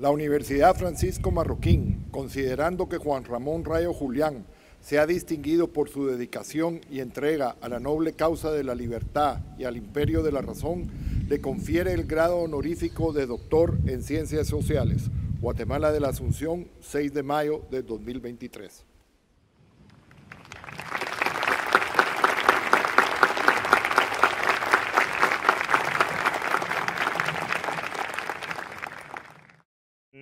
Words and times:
La 0.00 0.08
Universidad 0.08 0.74
Francisco 0.76 1.30
Marroquín, 1.30 2.06
considerando 2.10 2.88
que 2.88 2.96
Juan 2.96 3.22
Ramón 3.22 3.66
Rayo 3.66 3.92
Julián 3.92 4.46
se 4.80 4.98
ha 4.98 5.06
distinguido 5.06 5.74
por 5.74 5.90
su 5.90 6.06
dedicación 6.06 6.80
y 6.90 7.00
entrega 7.00 7.56
a 7.60 7.68
la 7.68 7.80
noble 7.80 8.14
causa 8.14 8.50
de 8.50 8.64
la 8.64 8.74
libertad 8.74 9.40
y 9.58 9.64
al 9.64 9.76
imperio 9.76 10.22
de 10.22 10.32
la 10.32 10.40
razón, 10.40 10.90
le 11.28 11.42
confiere 11.42 11.92
el 11.92 12.06
grado 12.06 12.38
honorífico 12.38 13.12
de 13.12 13.26
doctor 13.26 13.76
en 13.84 14.02
Ciencias 14.02 14.46
Sociales. 14.46 15.10
Guatemala 15.42 15.92
de 15.92 16.00
la 16.00 16.08
Asunción, 16.08 16.68
6 16.80 17.12
de 17.12 17.22
mayo 17.22 17.60
de 17.70 17.82
2023. 17.82 18.86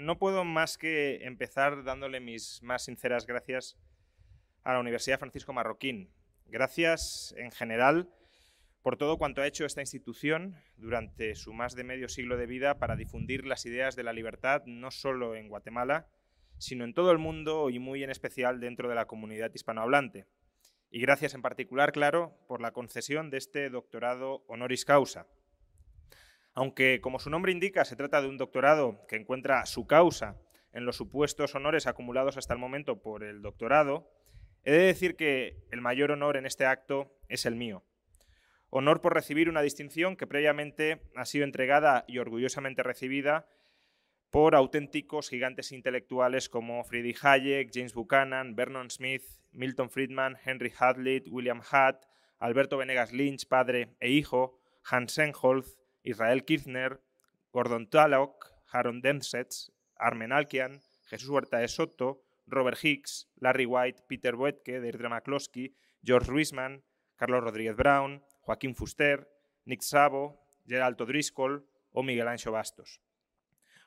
no 0.08 0.18
puedo 0.18 0.37
más 0.48 0.78
que 0.78 1.24
empezar 1.24 1.84
dándole 1.84 2.20
mis 2.20 2.62
más 2.62 2.84
sinceras 2.84 3.26
gracias 3.26 3.76
a 4.64 4.72
la 4.72 4.80
Universidad 4.80 5.18
Francisco 5.18 5.52
Marroquín. 5.52 6.10
Gracias 6.46 7.34
en 7.36 7.52
general 7.52 8.08
por 8.82 8.96
todo 8.96 9.18
cuanto 9.18 9.42
ha 9.42 9.46
hecho 9.46 9.66
esta 9.66 9.82
institución 9.82 10.56
durante 10.76 11.34
su 11.34 11.52
más 11.52 11.74
de 11.74 11.84
medio 11.84 12.08
siglo 12.08 12.36
de 12.36 12.46
vida 12.46 12.78
para 12.78 12.96
difundir 12.96 13.46
las 13.46 13.66
ideas 13.66 13.96
de 13.96 14.02
la 14.02 14.12
libertad 14.12 14.62
no 14.66 14.90
solo 14.90 15.36
en 15.36 15.48
Guatemala, 15.48 16.08
sino 16.58 16.84
en 16.84 16.94
todo 16.94 17.12
el 17.12 17.18
mundo 17.18 17.70
y 17.70 17.78
muy 17.78 18.02
en 18.02 18.10
especial 18.10 18.60
dentro 18.60 18.88
de 18.88 18.94
la 18.94 19.06
comunidad 19.06 19.50
hispanohablante. 19.54 20.26
Y 20.90 21.00
gracias 21.00 21.34
en 21.34 21.42
particular, 21.42 21.92
claro, 21.92 22.38
por 22.48 22.62
la 22.62 22.72
concesión 22.72 23.30
de 23.30 23.38
este 23.38 23.68
doctorado 23.68 24.42
honoris 24.46 24.84
causa. 24.84 25.26
Aunque, 26.58 27.00
como 27.00 27.20
su 27.20 27.30
nombre 27.30 27.52
indica, 27.52 27.84
se 27.84 27.94
trata 27.94 28.20
de 28.20 28.26
un 28.26 28.36
doctorado 28.36 29.06
que 29.06 29.14
encuentra 29.14 29.64
su 29.64 29.86
causa 29.86 30.36
en 30.72 30.86
los 30.86 30.96
supuestos 30.96 31.54
honores 31.54 31.86
acumulados 31.86 32.36
hasta 32.36 32.52
el 32.52 32.58
momento 32.58 33.00
por 33.00 33.22
el 33.22 33.42
doctorado, 33.42 34.10
he 34.64 34.72
de 34.72 34.78
decir 34.86 35.14
que 35.14 35.62
el 35.70 35.80
mayor 35.80 36.10
honor 36.10 36.36
en 36.36 36.46
este 36.46 36.66
acto 36.66 37.16
es 37.28 37.46
el 37.46 37.54
mío. 37.54 37.84
Honor 38.70 39.00
por 39.00 39.14
recibir 39.14 39.48
una 39.48 39.62
distinción 39.62 40.16
que 40.16 40.26
previamente 40.26 41.00
ha 41.14 41.26
sido 41.26 41.44
entregada 41.44 42.04
y 42.08 42.18
orgullosamente 42.18 42.82
recibida 42.82 43.46
por 44.30 44.56
auténticos 44.56 45.30
gigantes 45.30 45.70
intelectuales 45.70 46.48
como 46.48 46.82
Friedrich 46.82 47.24
Hayek, 47.24 47.70
James 47.72 47.94
Buchanan, 47.94 48.56
Vernon 48.56 48.90
Smith, 48.90 49.22
Milton 49.52 49.90
Friedman, 49.90 50.36
Henry 50.44 50.72
Hazlitt, 50.76 51.28
William 51.30 51.60
Hutt, 51.60 52.04
Alberto 52.40 52.78
Venegas 52.78 53.12
Lynch, 53.12 53.46
padre 53.46 53.94
e 54.00 54.10
hijo, 54.10 54.58
Hans 54.82 55.12
Senholz, 55.12 55.77
Israel 56.02 56.44
Kirchner, 56.44 57.00
Gordon 57.52 57.88
Tullock, 57.88 58.46
Harold 58.70 59.02
Dempsey, 59.02 59.44
Armen 59.96 60.32
Alkian, 60.32 60.80
Jesús 61.06 61.28
Huerta 61.28 61.58
de 61.58 61.68
Soto, 61.68 62.22
Robert 62.46 62.78
Hicks, 62.82 63.28
Larry 63.36 63.66
White, 63.66 64.02
Peter 64.08 64.36
Boetke, 64.36 64.80
Deirdre 64.80 65.08
McCloskey, 65.08 65.74
George 66.02 66.30
Ruisman, 66.30 66.84
Carlos 67.16 67.42
Rodríguez 67.42 67.76
Brown, 67.76 68.22
Joaquín 68.40 68.74
Fuster, 68.74 69.28
Nick 69.64 69.82
Sabo, 69.82 70.40
Geraldo 70.66 71.06
Driscoll 71.06 71.66
o 71.92 72.02
Miguel 72.02 72.28
Ancho 72.28 72.52
Bastos. 72.52 73.00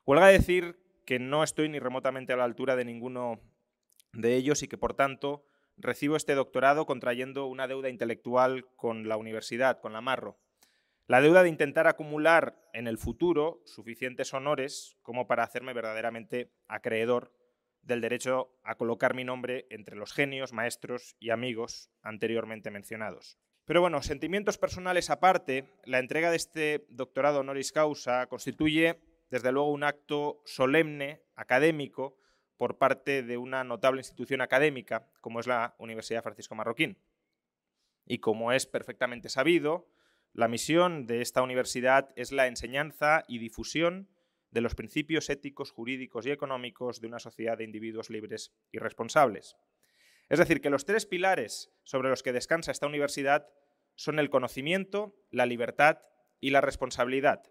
Huelga 0.06 0.28
decir 0.28 0.80
que 1.06 1.20
no 1.20 1.44
estoy 1.44 1.70
ni 1.70 1.80
remotamente 1.80 2.34
a 2.34 2.38
la 2.38 2.44
altura 2.44 2.76
de 2.76 2.86
ninguno 2.86 3.40
de 4.14 4.36
ellos 4.36 4.64
y 4.64 4.68
que, 4.68 4.78
por 4.78 4.94
tanto, 4.94 5.46
recibo 5.78 6.16
este 6.16 6.36
doctorado 6.36 6.86
contrayendo 6.86 7.46
una 7.46 7.68
deuda 7.68 7.90
intelectual 7.90 8.66
con 8.76 9.08
la 9.08 9.18
universidad, 9.18 9.80
con 9.80 9.94
la 9.94 10.02
Marro, 10.02 10.38
la 11.12 11.20
deuda 11.20 11.44
de 11.44 11.50
intentar 11.50 11.88
acumular 11.88 12.56
en 12.72 12.88
el 12.88 12.98
futuro 12.98 13.62
suficientes 13.66 14.34
honores 14.34 14.96
como 15.02 15.28
para 15.28 15.44
hacerme 15.44 15.74
verdaderamente 15.74 16.54
acreedor 16.70 17.34
del 17.82 18.00
derecho 18.00 18.58
a 18.64 18.76
colocar 18.76 19.14
mi 19.14 19.26
nombre 19.26 19.68
entre 19.72 19.98
los 19.98 20.14
genios, 20.14 20.54
maestros 20.54 21.18
y 21.20 21.32
amigos 21.32 21.92
anteriormente 22.02 22.72
mencionados. 22.72 23.38
Pero 23.66 23.82
bueno, 23.82 24.02
sentimientos 24.02 24.58
personales 24.58 25.10
aparte, 25.10 25.66
la 25.84 26.00
entrega 26.00 26.30
de 26.30 26.38
este 26.38 26.86
doctorado 26.88 27.42
honoris 27.42 27.74
causa 27.74 28.28
constituye 28.28 29.02
desde 29.30 29.52
luego 29.52 29.70
un 29.70 29.84
acto 29.84 30.42
solemne, 30.46 31.24
académico, 31.36 32.16
por 32.56 32.78
parte 32.78 33.22
de 33.22 33.36
una 33.36 33.66
notable 33.66 34.00
institución 34.00 34.40
académica 34.40 35.10
como 35.20 35.42
es 35.42 35.48
la 35.48 35.76
Universidad 35.78 36.24
Francisco 36.24 36.56
Marroquín. 36.56 36.98
Y 38.06 38.20
como 38.20 38.54
es 38.54 38.66
perfectamente 38.66 39.28
sabido, 39.28 39.90
la 40.34 40.48
misión 40.48 41.08
de 41.08 41.22
esta 41.22 41.42
universidad 41.42 42.10
es 42.16 42.32
la 42.32 42.48
enseñanza 42.48 43.24
y 43.28 43.40
difusión 43.40 44.08
de 44.52 44.62
los 44.62 44.76
principios 44.76 45.30
éticos, 45.30 45.72
jurídicos 45.72 46.26
y 46.26 46.32
económicos 46.32 47.02
de 47.02 47.08
una 47.08 47.20
sociedad 47.20 47.58
de 47.58 47.66
individuos 47.66 48.10
libres 48.10 48.54
y 48.72 48.80
responsables. 48.80 49.56
Es 50.30 50.40
decir, 50.40 50.62
que 50.62 50.70
los 50.70 50.86
tres 50.86 51.06
pilares 51.06 51.74
sobre 51.84 52.10
los 52.10 52.24
que 52.24 52.32
descansa 52.32 52.72
esta 52.72 52.88
universidad 52.88 53.50
son 53.96 54.20
el 54.20 54.30
conocimiento, 54.30 55.14
la 55.32 55.46
libertad 55.46 56.00
y 56.40 56.52
la 56.52 56.62
responsabilidad, 56.62 57.44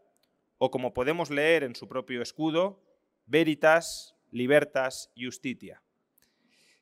o 0.57 0.71
como 0.71 0.95
podemos 0.95 1.31
leer 1.31 1.65
en 1.65 1.75
su 1.75 1.87
propio 1.87 2.23
escudo, 2.23 2.83
veritas, 3.27 4.17
libertas, 4.31 5.13
justitia. 5.17 5.83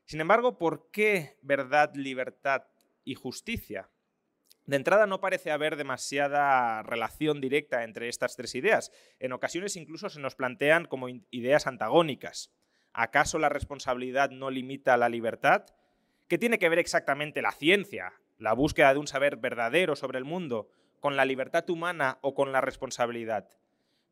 Sin 0.05 0.21
embargo, 0.21 0.59
¿por 0.59 0.91
qué 0.93 1.39
verdad, 1.43 1.95
libertad 1.95 2.63
y 3.05 3.15
justicia? 3.15 3.91
De 4.69 4.77
entrada 4.77 5.07
no 5.07 5.23
parece 5.23 5.51
haber 5.51 5.77
demasiada 5.77 6.83
relación 6.83 7.41
directa 7.41 7.85
entre 7.85 8.11
estas 8.11 8.37
tres 8.37 8.55
ideas. 8.55 8.93
En 9.19 9.33
ocasiones 9.33 9.77
incluso 9.77 10.11
se 10.11 10.21
nos 10.21 10.35
plantean 10.35 10.85
como 10.85 11.09
ideas 11.09 11.67
antagónicas. 11.67 12.53
¿Acaso 12.93 13.39
la 13.39 13.49
responsabilidad 13.49 14.29
no 14.29 14.51
limita 14.51 14.99
la 14.99 15.09
libertad? 15.09 15.65
¿Qué 16.29 16.37
tiene 16.37 16.59
que 16.59 16.69
ver 16.69 16.79
exactamente 16.79 17.41
la 17.41 17.53
ciencia, 17.53 18.13
la 18.37 18.53
búsqueda 18.53 18.93
de 18.93 19.01
un 19.01 19.07
saber 19.07 19.39
verdadero 19.39 19.97
sobre 19.97 20.19
el 20.19 20.27
mundo, 20.27 20.69
con 21.01 21.17
la 21.17 21.25
libertad 21.25 21.65
humana 21.71 22.19
o 22.21 22.35
con 22.35 22.53
la 22.53 22.61
responsabilidad? 22.61 23.49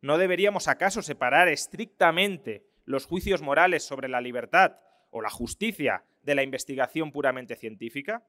¿No 0.00 0.16
deberíamos 0.16 0.69
acaso 0.69 1.03
separar 1.03 1.49
estrictamente 1.49 2.65
los 2.87 3.05
juicios 3.05 3.43
morales 3.43 3.84
sobre 3.84 4.09
la 4.09 4.22
libertad 4.22 4.78
o 5.11 5.21
la 5.21 5.28
justicia 5.28 6.05
de 6.22 6.34
la 6.34 6.43
investigación 6.43 7.12
puramente 7.12 7.56
científica? 7.56 8.25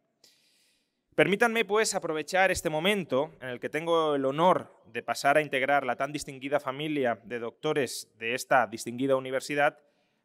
Permítanme, 1.18 1.66
pues, 1.66 1.96
aprovechar 1.96 2.52
este 2.52 2.70
momento 2.70 3.34
en 3.42 3.50
el 3.50 3.60
que 3.60 3.70
tengo 3.70 4.14
el 4.14 4.24
honor 4.24 4.72
de 4.94 5.02
pasar 5.02 5.36
a 5.36 5.42
integrar 5.42 5.84
la 5.84 5.96
tan 5.96 6.12
distinguida 6.12 6.60
familia 6.60 7.20
de 7.24 7.40
doctores 7.40 8.08
de 8.20 8.36
esta 8.36 8.68
distinguida 8.68 9.16
universidad 9.16 9.80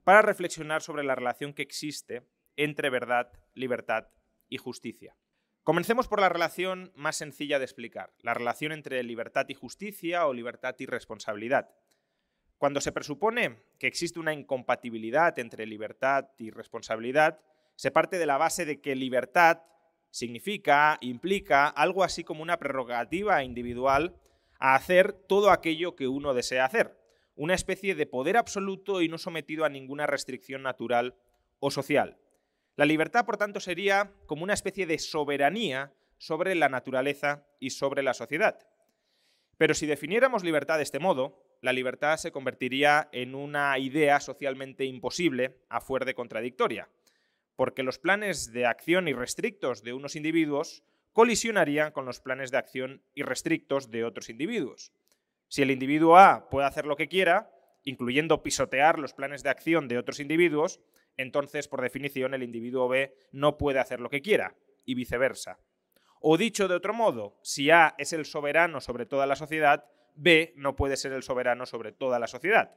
para 0.05 0.21
reflexionar 0.21 0.83
sobre 0.83 1.03
la 1.03 1.15
relación 1.15 1.55
que 1.55 1.63
existe 1.63 2.25
entre 2.57 2.91
verdad, 2.91 3.33
libertad 3.55 4.09
y 4.51 4.59
justicia. 4.59 5.17
Comencemos 5.63 6.09
por 6.09 6.21
la 6.21 6.29
relación 6.29 6.93
más 6.95 7.17
sencilla 7.17 7.59
de 7.59 7.65
explicar, 7.65 8.13
la 8.21 8.35
relación 8.35 8.71
entre 8.73 9.03
libertad 9.03 9.47
y 9.49 9.55
justicia 9.55 10.27
o 10.27 10.35
libertad 10.35 10.75
y 10.79 10.85
responsabilidad. 10.85 11.71
Cuando 12.59 12.83
se 12.83 12.93
presupone 12.93 13.63
que 13.79 13.87
existe 13.87 14.21
una 14.21 14.35
incompatibilidad 14.35 15.39
entre 15.39 15.65
libertad 15.65 16.29
y 16.37 16.51
responsabilidad, 16.51 17.41
se 17.77 17.91
parte 17.91 18.19
de 18.19 18.27
la 18.27 18.37
base 18.37 18.67
de 18.67 18.83
que 18.83 18.95
libertad 18.95 19.63
significa, 20.13 20.99
implica 21.01 21.67
algo 21.67 22.05
así 22.05 22.23
como 22.23 22.43
una 22.43 22.59
prerrogativa 22.59 23.43
individual 23.43 24.15
a 24.61 24.77
hacer 24.77 25.13
todo 25.13 25.51
aquello 25.51 25.97
que 25.97 26.07
uno 26.07 26.35
desea 26.35 26.67
hacer, 26.67 26.97
una 27.35 27.55
especie 27.55 27.97
de 27.97 28.07
poder 28.07 28.37
absoluto 28.37 29.03
y 29.03 29.09
no 29.09 29.19
sometido 29.19 29.65
a 29.65 29.71
ninguna 29.71 30.07
restricción 30.07 30.63
natural 30.63 31.17
o 31.59 31.71
social. 31.71 32.19
La 32.77 32.85
libertad, 32.85 33.25
por 33.25 33.39
tanto, 33.39 33.59
sería 33.59 34.13
como 34.27 34.45
una 34.45 34.55
especie 34.55 34.87
de 34.87 34.99
soberanía 34.99 35.93
sobre 36.19 36.55
la 36.55 36.69
naturaleza 36.69 37.47
y 37.59 37.71
sobre 37.71 38.03
la 38.03 38.15
sociedad. 38.15 38.59
Pero 39.57 39.75
si 39.75 39.87
definiéramos 39.87 40.45
libertad 40.45 40.77
de 40.77 40.85
este 40.85 40.99
modo, 40.99 41.43
la 41.63 41.73
libertad 41.73 42.17
se 42.17 42.33
convertiría 42.33 43.09
en 43.13 43.35
una 43.35 43.79
idea 43.79 44.21
socialmente 44.21 44.85
imposible 44.85 45.59
a 45.69 45.81
fuer 45.81 46.05
de 46.05 46.15
contradictoria, 46.15 46.89
porque 47.63 47.85
los 47.85 48.01
planes 48.01 48.51
de 48.51 48.67
acción 48.67 49.07
irrestrictos 49.07 49.85
de 49.85 49.93
unos 49.93 50.17
individuos 50.17 50.83
colisionarían 51.13 51.93
con 51.93 52.05
los 52.07 52.19
planes 52.19 52.51
de 52.51 52.59
acción 52.59 53.05
irrestrictos 53.15 53.89
de 53.89 54.03
otros 54.03 54.31
individuos. 54.31 54.93
Si 55.47 55.63
el 55.63 55.71
individuo 55.71 56.17
A 56.17 56.51
puede 56.51 56.67
hacer 56.67 56.87
lo 56.87 56.97
que 56.97 57.07
quiera, 57.07 57.53
incluyendo 57.85 58.43
pisotear 58.43 58.99
los 58.99 59.15
planes 59.15 59.45
de 59.45 59.51
acción 59.51 59.87
de 59.87 59.97
otros 59.97 60.19
individuos, 60.19 60.81
entonces, 61.17 61.69
por 61.69 61.83
definición, 61.83 62.35
el 62.35 62.43
individuo 62.43 62.89
B 62.89 63.15
no 63.31 63.59
puede 63.59 63.79
hacer 63.79 64.01
lo 64.01 64.11
que 64.11 64.23
quiera, 64.23 64.57
y 64.85 64.97
viceversa. 64.97 65.61
O 66.21 66.37
dicho 66.37 66.67
de 66.67 66.75
otro 66.75 66.95
modo, 66.95 67.39
si 67.45 67.71
A 67.71 67.95
es 67.97 68.13
el 68.13 68.25
soberano 68.25 68.81
sobre 68.81 69.07
toda 69.07 69.29
la 69.29 69.37
sociedad, 69.37 69.85
B 70.17 70.53
no 70.57 70.75
puede 70.75 70.97
ser 70.97 71.13
el 71.13 71.23
soberano 71.23 71.65
sobre 71.67 71.93
toda 71.93 72.19
la 72.19 72.27
sociedad. 72.27 72.75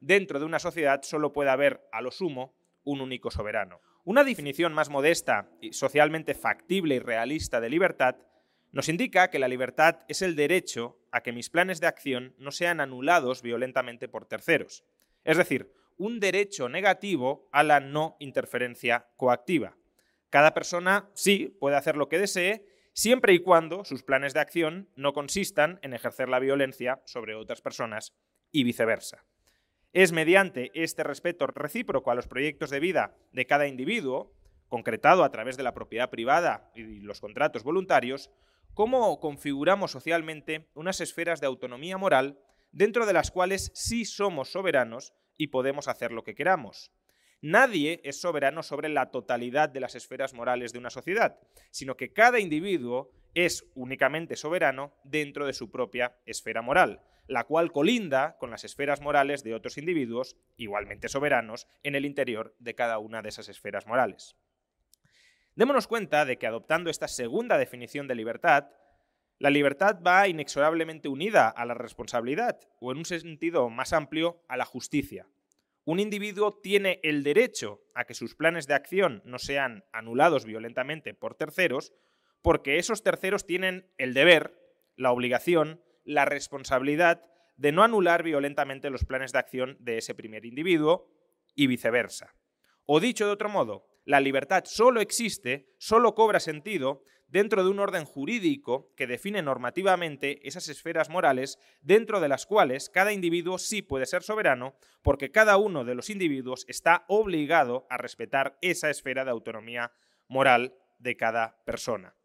Dentro 0.00 0.38
de 0.38 0.46
una 0.46 0.58
sociedad 0.58 1.02
solo 1.02 1.34
puede 1.34 1.50
haber, 1.50 1.86
a 1.92 2.00
lo 2.00 2.10
sumo, 2.10 2.54
un 2.82 3.02
único 3.02 3.30
soberano. 3.30 3.82
Una 4.04 4.24
definición 4.24 4.72
más 4.72 4.90
modesta 4.90 5.48
y 5.60 5.74
socialmente 5.74 6.34
factible 6.34 6.96
y 6.96 6.98
realista 6.98 7.60
de 7.60 7.70
libertad 7.70 8.16
nos 8.72 8.88
indica 8.88 9.30
que 9.30 9.38
la 9.38 9.46
libertad 9.46 10.00
es 10.08 10.22
el 10.22 10.34
derecho 10.34 10.98
a 11.12 11.22
que 11.22 11.30
mis 11.30 11.50
planes 11.50 11.80
de 11.80 11.86
acción 11.86 12.34
no 12.36 12.50
sean 12.50 12.80
anulados 12.80 13.42
violentamente 13.42 14.08
por 14.08 14.26
terceros. 14.26 14.82
Es 15.22 15.36
decir, 15.36 15.72
un 15.98 16.18
derecho 16.18 16.68
negativo 16.68 17.48
a 17.52 17.62
la 17.62 17.78
no 17.78 18.16
interferencia 18.18 19.06
coactiva. 19.16 19.76
Cada 20.30 20.52
persona 20.52 21.08
sí 21.14 21.56
puede 21.60 21.76
hacer 21.76 21.96
lo 21.96 22.08
que 22.08 22.18
desee 22.18 22.66
siempre 22.94 23.34
y 23.34 23.38
cuando 23.38 23.84
sus 23.84 24.02
planes 24.02 24.34
de 24.34 24.40
acción 24.40 24.88
no 24.96 25.12
consistan 25.12 25.78
en 25.82 25.94
ejercer 25.94 26.28
la 26.28 26.40
violencia 26.40 27.02
sobre 27.04 27.36
otras 27.36 27.60
personas 27.60 28.14
y 28.50 28.64
viceversa. 28.64 29.24
Es 29.92 30.12
mediante 30.12 30.70
este 30.74 31.04
respeto 31.04 31.46
recíproco 31.46 32.10
a 32.10 32.14
los 32.14 32.26
proyectos 32.26 32.70
de 32.70 32.80
vida 32.80 33.14
de 33.32 33.44
cada 33.46 33.66
individuo, 33.66 34.32
concretado 34.68 35.22
a 35.22 35.30
través 35.30 35.58
de 35.58 35.62
la 35.62 35.74
propiedad 35.74 36.08
privada 36.08 36.70
y 36.74 37.00
los 37.00 37.20
contratos 37.20 37.62
voluntarios, 37.62 38.30
cómo 38.72 39.20
configuramos 39.20 39.90
socialmente 39.90 40.70
unas 40.74 41.02
esferas 41.02 41.42
de 41.42 41.46
autonomía 41.46 41.98
moral 41.98 42.38
dentro 42.70 43.04
de 43.04 43.12
las 43.12 43.30
cuales 43.30 43.70
sí 43.74 44.06
somos 44.06 44.50
soberanos 44.50 45.12
y 45.36 45.48
podemos 45.48 45.88
hacer 45.88 46.10
lo 46.10 46.24
que 46.24 46.34
queramos. 46.34 46.90
Nadie 47.42 48.00
es 48.02 48.18
soberano 48.18 48.62
sobre 48.62 48.88
la 48.88 49.10
totalidad 49.10 49.68
de 49.68 49.80
las 49.80 49.94
esferas 49.94 50.32
morales 50.32 50.72
de 50.72 50.78
una 50.78 50.88
sociedad, 50.88 51.38
sino 51.70 51.98
que 51.98 52.14
cada 52.14 52.40
individuo 52.40 53.10
es 53.34 53.66
únicamente 53.74 54.36
soberano 54.36 54.94
dentro 55.04 55.44
de 55.44 55.52
su 55.52 55.70
propia 55.70 56.16
esfera 56.24 56.62
moral, 56.62 57.02
la 57.26 57.44
cual 57.44 57.72
colinda 57.72 58.36
con 58.38 58.50
las 58.50 58.64
esferas 58.64 59.00
morales 59.00 59.42
de 59.42 59.54
otros 59.54 59.78
individuos, 59.78 60.36
igualmente 60.56 61.08
soberanos, 61.08 61.68
en 61.82 61.94
el 61.94 62.04
interior 62.04 62.54
de 62.58 62.74
cada 62.74 62.98
una 62.98 63.22
de 63.22 63.28
esas 63.28 63.48
esferas 63.48 63.86
morales. 63.86 64.36
Démonos 65.54 65.86
cuenta 65.86 66.24
de 66.24 66.38
que 66.38 66.46
adoptando 66.46 66.90
esta 66.90 67.08
segunda 67.08 67.58
definición 67.58 68.08
de 68.08 68.14
libertad, 68.14 68.70
la 69.38 69.50
libertad 69.50 70.00
va 70.06 70.28
inexorablemente 70.28 71.08
unida 71.08 71.48
a 71.48 71.66
la 71.66 71.74
responsabilidad, 71.74 72.60
o 72.80 72.92
en 72.92 72.98
un 72.98 73.04
sentido 73.04 73.68
más 73.70 73.92
amplio, 73.92 74.40
a 74.48 74.56
la 74.56 74.64
justicia. 74.64 75.26
Un 75.84 75.98
individuo 75.98 76.60
tiene 76.62 77.00
el 77.02 77.24
derecho 77.24 77.82
a 77.94 78.04
que 78.04 78.14
sus 78.14 78.36
planes 78.36 78.68
de 78.68 78.74
acción 78.74 79.20
no 79.24 79.38
sean 79.38 79.84
anulados 79.92 80.44
violentamente 80.44 81.12
por 81.12 81.34
terceros, 81.34 81.92
porque 82.40 82.78
esos 82.78 83.02
terceros 83.02 83.44
tienen 83.44 83.90
el 83.98 84.14
deber, 84.14 84.56
la 84.96 85.10
obligación, 85.10 85.82
la 86.04 86.24
responsabilidad 86.24 87.24
de 87.56 87.72
no 87.72 87.82
anular 87.82 88.22
violentamente 88.22 88.90
los 88.90 89.04
planes 89.04 89.32
de 89.32 89.38
acción 89.38 89.76
de 89.80 89.98
ese 89.98 90.14
primer 90.14 90.44
individuo 90.44 91.08
y 91.54 91.66
viceversa. 91.66 92.34
O 92.86 93.00
dicho 93.00 93.26
de 93.26 93.32
otro 93.32 93.48
modo, 93.48 93.86
la 94.04 94.20
libertad 94.20 94.64
solo 94.66 95.00
existe, 95.00 95.68
solo 95.78 96.14
cobra 96.14 96.40
sentido 96.40 97.04
dentro 97.28 97.64
de 97.64 97.70
un 97.70 97.78
orden 97.78 98.04
jurídico 98.04 98.92
que 98.94 99.06
define 99.06 99.40
normativamente 99.42 100.46
esas 100.46 100.68
esferas 100.68 101.08
morales 101.08 101.58
dentro 101.80 102.20
de 102.20 102.28
las 102.28 102.44
cuales 102.44 102.90
cada 102.90 103.12
individuo 103.12 103.58
sí 103.58 103.80
puede 103.80 104.06
ser 104.06 104.22
soberano 104.22 104.74
porque 105.02 105.30
cada 105.30 105.56
uno 105.56 105.84
de 105.84 105.94
los 105.94 106.10
individuos 106.10 106.66
está 106.68 107.04
obligado 107.08 107.86
a 107.88 107.96
respetar 107.96 108.58
esa 108.60 108.90
esfera 108.90 109.24
de 109.24 109.30
autonomía 109.30 109.92
moral 110.28 110.74
de 110.98 111.16
cada 111.16 111.62
persona. 111.64 112.16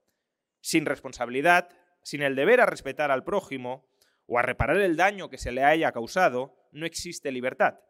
Sin 0.62 0.86
responsabilidad, 0.86 1.70
sin 2.08 2.22
el 2.22 2.38
deber 2.38 2.62
a 2.62 2.66
respetar 2.66 3.12
al 3.12 3.26
prójimo 3.26 3.86
o 4.28 4.40
a 4.40 4.42
reparar 4.42 4.78
el 4.78 4.96
daño 4.96 5.30
que 5.30 5.38
se 5.38 5.52
le 5.52 5.66
haya 5.66 5.92
causado, 5.92 6.56
no 6.72 6.86
existe 6.86 7.34
libertad. 7.34 7.82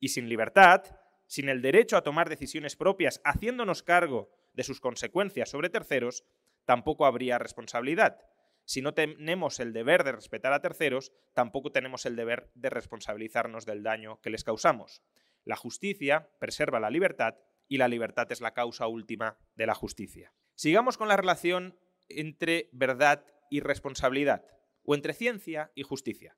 Y 0.00 0.08
sin 0.08 0.30
libertad, 0.30 0.84
sin 1.26 1.50
el 1.50 1.60
derecho 1.60 1.98
a 1.98 2.02
tomar 2.02 2.30
decisiones 2.30 2.76
propias 2.76 3.20
haciéndonos 3.24 3.82
cargo 3.82 4.30
de 4.54 4.62
sus 4.62 4.80
consecuencias 4.80 5.50
sobre 5.50 5.68
terceros, 5.68 6.24
tampoco 6.64 7.04
habría 7.04 7.36
responsabilidad. 7.36 8.24
Si 8.64 8.80
no 8.80 8.94
tenemos 8.94 9.60
el 9.60 9.74
deber 9.74 10.02
de 10.02 10.12
respetar 10.12 10.54
a 10.54 10.62
terceros, 10.62 11.12
tampoco 11.34 11.70
tenemos 11.70 12.06
el 12.06 12.16
deber 12.16 12.50
de 12.54 12.70
responsabilizarnos 12.70 13.66
del 13.66 13.82
daño 13.82 14.18
que 14.22 14.30
les 14.30 14.44
causamos. 14.44 15.02
La 15.44 15.56
justicia 15.56 16.30
preserva 16.38 16.80
la 16.80 16.88
libertad 16.88 17.34
y 17.68 17.76
la 17.76 17.88
libertad 17.88 18.32
es 18.32 18.40
la 18.40 18.54
causa 18.54 18.86
última 18.86 19.36
de 19.56 19.66
la 19.66 19.74
justicia. 19.74 20.32
Sigamos 20.54 20.96
con 20.96 21.08
la 21.08 21.18
relación 21.18 21.76
entre 22.08 22.70
verdad 22.72 23.26
y 23.50 23.60
responsabilidad, 23.60 24.44
o 24.82 24.94
entre 24.94 25.14
ciencia 25.14 25.72
y 25.74 25.82
justicia. 25.82 26.36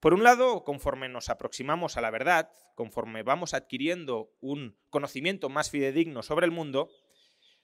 Por 0.00 0.14
un 0.14 0.22
lado, 0.22 0.62
conforme 0.64 1.08
nos 1.08 1.30
aproximamos 1.30 1.96
a 1.96 2.00
la 2.00 2.10
verdad, 2.10 2.50
conforme 2.74 3.22
vamos 3.22 3.54
adquiriendo 3.54 4.30
un 4.40 4.78
conocimiento 4.90 5.48
más 5.48 5.70
fidedigno 5.70 6.22
sobre 6.22 6.46
el 6.46 6.52
mundo, 6.52 6.90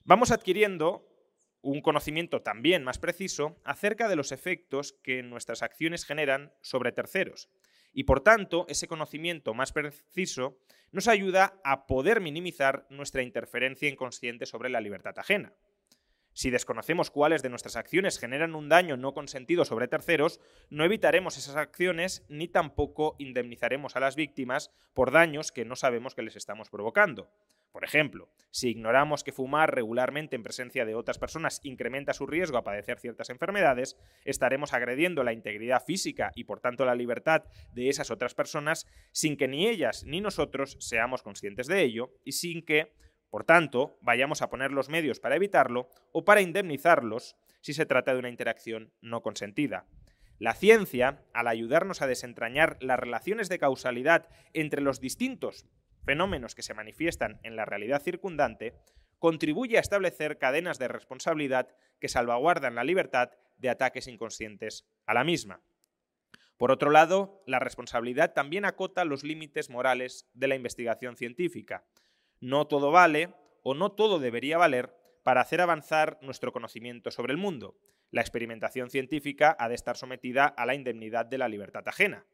vamos 0.03 0.31
adquiriendo 0.31 1.07
un 1.61 1.81
conocimiento 1.81 2.41
también 2.41 2.83
más 2.83 2.99
preciso 2.99 3.61
acerca 3.63 4.09
de 4.09 4.17
los 4.17 4.31
efectos 4.31 4.93
que 5.03 5.23
nuestras 5.23 5.63
acciones 5.63 6.05
generan 6.05 6.53
sobre 6.61 6.91
terceros. 6.91 7.49
Y 7.93 8.03
por 8.03 8.21
tanto, 8.21 8.65
ese 8.67 8.87
conocimiento 8.87 9.53
más 9.53 9.71
preciso 9.71 10.57
nos 10.91 11.07
ayuda 11.07 11.59
a 11.63 11.85
poder 11.87 12.19
minimizar 12.19 12.85
nuestra 12.89 13.21
interferencia 13.21 13.87
inconsciente 13.87 14.45
sobre 14.45 14.69
la 14.69 14.81
libertad 14.81 15.17
ajena. 15.17 15.53
Si 16.33 16.49
desconocemos 16.49 17.11
cuáles 17.11 17.43
de 17.43 17.49
nuestras 17.49 17.75
acciones 17.75 18.19
generan 18.19 18.55
un 18.55 18.69
daño 18.69 18.97
no 18.97 19.13
consentido 19.13 19.65
sobre 19.65 19.87
terceros, 19.87 20.39
no 20.69 20.83
evitaremos 20.83 21.37
esas 21.37 21.55
acciones 21.55 22.25
ni 22.27 22.47
tampoco 22.47 23.15
indemnizaremos 23.19 23.95
a 23.95 23.99
las 23.99 24.15
víctimas 24.15 24.71
por 24.93 25.11
daños 25.11 25.51
que 25.51 25.65
no 25.65 25.75
sabemos 25.75 26.15
que 26.15 26.23
les 26.23 26.35
estamos 26.35 26.69
provocando. 26.69 27.29
Por 27.73 27.83
ejemplo, 27.83 28.29
si 28.51 28.69
ignoramos 28.69 29.23
que 29.23 29.31
fumar 29.31 29.73
regularmente 29.73 30.35
en 30.35 30.43
presencia 30.43 30.85
de 30.85 30.93
otras 30.93 31.17
personas 31.17 31.59
incrementa 31.63 32.13
su 32.13 32.27
riesgo 32.27 32.57
a 32.57 32.63
padecer 32.63 32.99
ciertas 32.99 33.31
enfermedades, 33.31 33.97
estaremos 34.25 34.73
agrediendo 34.73 35.23
la 35.23 35.33
integridad 35.33 35.83
física 35.83 36.31
y 36.35 36.43
por 36.43 36.59
tanto 36.59 36.85
la 36.85 36.93
libertad 36.93 37.45
de 37.71 37.89
esas 37.89 38.11
otras 38.11 38.35
personas 38.35 38.85
sin 39.11 39.37
que 39.37 39.47
ni 39.47 39.67
ellas 39.67 40.03
ni 40.05 40.21
nosotros 40.21 40.77
seamos 40.79 41.23
conscientes 41.23 41.65
de 41.65 41.81
ello 41.81 42.11
y 42.23 42.33
sin 42.33 42.63
que, 42.63 42.93
por 43.33 43.45
tanto, 43.45 43.97
vayamos 44.01 44.43
a 44.43 44.51
poner 44.51 44.71
los 44.71 44.89
medios 44.89 45.19
para 45.19 45.35
evitarlo 45.35 45.89
o 46.11 46.23
para 46.23 46.41
indemnizarlos 46.41 47.35
si 47.61 47.73
se 47.73 47.87
trata 47.87 48.13
de 48.13 48.19
una 48.19 48.29
interacción 48.29 48.93
no 49.01 49.23
consentida. 49.23 49.87
La 50.37 50.53
ciencia, 50.53 51.23
al 51.33 51.47
ayudarnos 51.47 52.03
a 52.03 52.07
desentrañar 52.07 52.77
las 52.79 52.99
relaciones 52.99 53.49
de 53.49 53.57
causalidad 53.57 54.29
entre 54.53 54.81
los 54.81 55.01
distintos 55.01 55.65
fenómenos 56.05 56.53
que 56.53 56.61
se 56.61 56.75
manifiestan 56.75 57.39
en 57.41 57.55
la 57.55 57.65
realidad 57.65 58.03
circundante, 58.03 58.75
contribuye 59.17 59.77
a 59.77 59.81
establecer 59.81 60.37
cadenas 60.37 60.77
de 60.77 60.89
responsabilidad 60.89 61.69
que 61.99 62.09
salvaguardan 62.09 62.75
la 62.75 62.83
libertad 62.83 63.31
de 63.57 63.69
ataques 63.71 64.07
inconscientes 64.07 64.85
a 65.07 65.15
la 65.15 65.23
misma. 65.23 65.63
Por 66.57 66.69
otro 66.69 66.91
lado, 66.91 67.41
la 67.47 67.57
responsabilidad 67.57 68.33
también 68.33 68.63
acota 68.63 69.05
los 69.05 69.23
límites 69.23 69.71
morales 69.71 70.29
de 70.35 70.47
la 70.47 70.55
investigación 70.55 71.17
científica. 71.17 71.83
No 72.43 72.67
todo 72.67 72.91
vale 72.91 73.33
o 73.63 73.73
no 73.73 73.93
todo 73.93 74.19
debería 74.19 74.57
valer 74.57 74.93
para 75.23 75.39
hacer 75.39 75.61
avanzar 75.61 76.19
nuestro 76.21 76.51
conocimiento 76.51 77.09
sobre 77.09 77.31
el 77.31 77.37
mundo. 77.37 77.77
La 78.11 78.19
experimentación 78.19 78.89
científica 78.89 79.55
ha 79.57 79.69
de 79.69 79.75
estar 79.75 79.95
sometida 79.95 80.47
a 80.47 80.65
la 80.65 80.75
indemnidad 80.75 81.25
de 81.25 81.37
la 81.37 81.47
libertad 81.47 81.87
ajena 81.87 82.25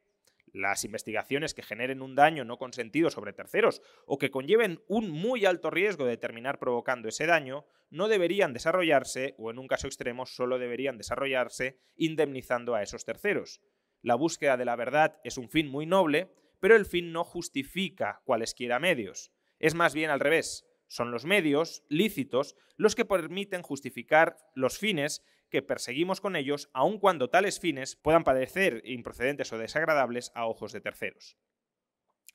las 0.52 0.84
investigaciones 0.84 1.54
que 1.54 1.62
generen 1.62 2.02
un 2.02 2.16
daño 2.16 2.44
no 2.44 2.58
consentido 2.58 3.12
sobre 3.12 3.34
terceros 3.34 3.84
o 4.08 4.18
que 4.18 4.32
conlleven 4.32 4.82
un 4.88 5.12
muy 5.12 5.46
alto 5.46 5.70
riesgo 5.70 6.06
de 6.06 6.18
terminar 6.18 6.58
provocando 6.58 7.08
ese 7.08 7.28
daño 7.28 7.68
no 7.92 8.08
deberían 8.08 8.52
desarrollarse 8.52 9.36
o 9.38 9.52
en 9.52 9.60
un 9.60 9.68
caso 9.68 9.86
extremo 9.86 10.26
solo 10.26 10.58
deberían 10.58 10.98
desarrollarse 10.98 11.78
indemnizando 11.96 12.74
a 12.74 12.82
esos 12.82 13.06
terceros. 13.06 13.62
La 14.02 14.16
búsqueda 14.16 14.58
de 14.58 14.66
la 14.66 14.76
verdad 14.76 15.20
es 15.24 15.38
un 15.38 15.50
fin 15.50 15.68
muy 15.68 15.86
noble, 15.86 16.32
pero 16.60 16.76
el 16.76 16.86
fin 16.86 17.12
no 17.12 17.24
justifica 17.24 18.22
cualesquiera 18.24 18.80
medios. 18.80 19.32
Es 19.60 19.76
más 19.76 19.94
bien 19.94 20.10
al 20.10 20.20
revés. 20.20 20.66
Son 20.88 21.12
los 21.12 21.26
medios 21.26 21.84
lícitos 21.88 22.56
los 22.76 22.96
que 22.96 23.06
permiten 23.06 23.62
justificar 23.62 24.38
los 24.56 24.80
fines 24.80 25.24
que 25.50 25.62
perseguimos 25.62 26.22
con 26.22 26.36
ellos, 26.36 26.70
aun 26.74 27.00
cuando 27.00 27.30
tales 27.30 27.60
fines 27.60 27.96
puedan 27.96 28.24
parecer 28.24 28.82
improcedentes 28.86 29.52
o 29.52 29.58
desagradables 29.58 30.32
a 30.36 30.46
ojos 30.46 30.72
de 30.72 30.82
terceros. 30.82 31.38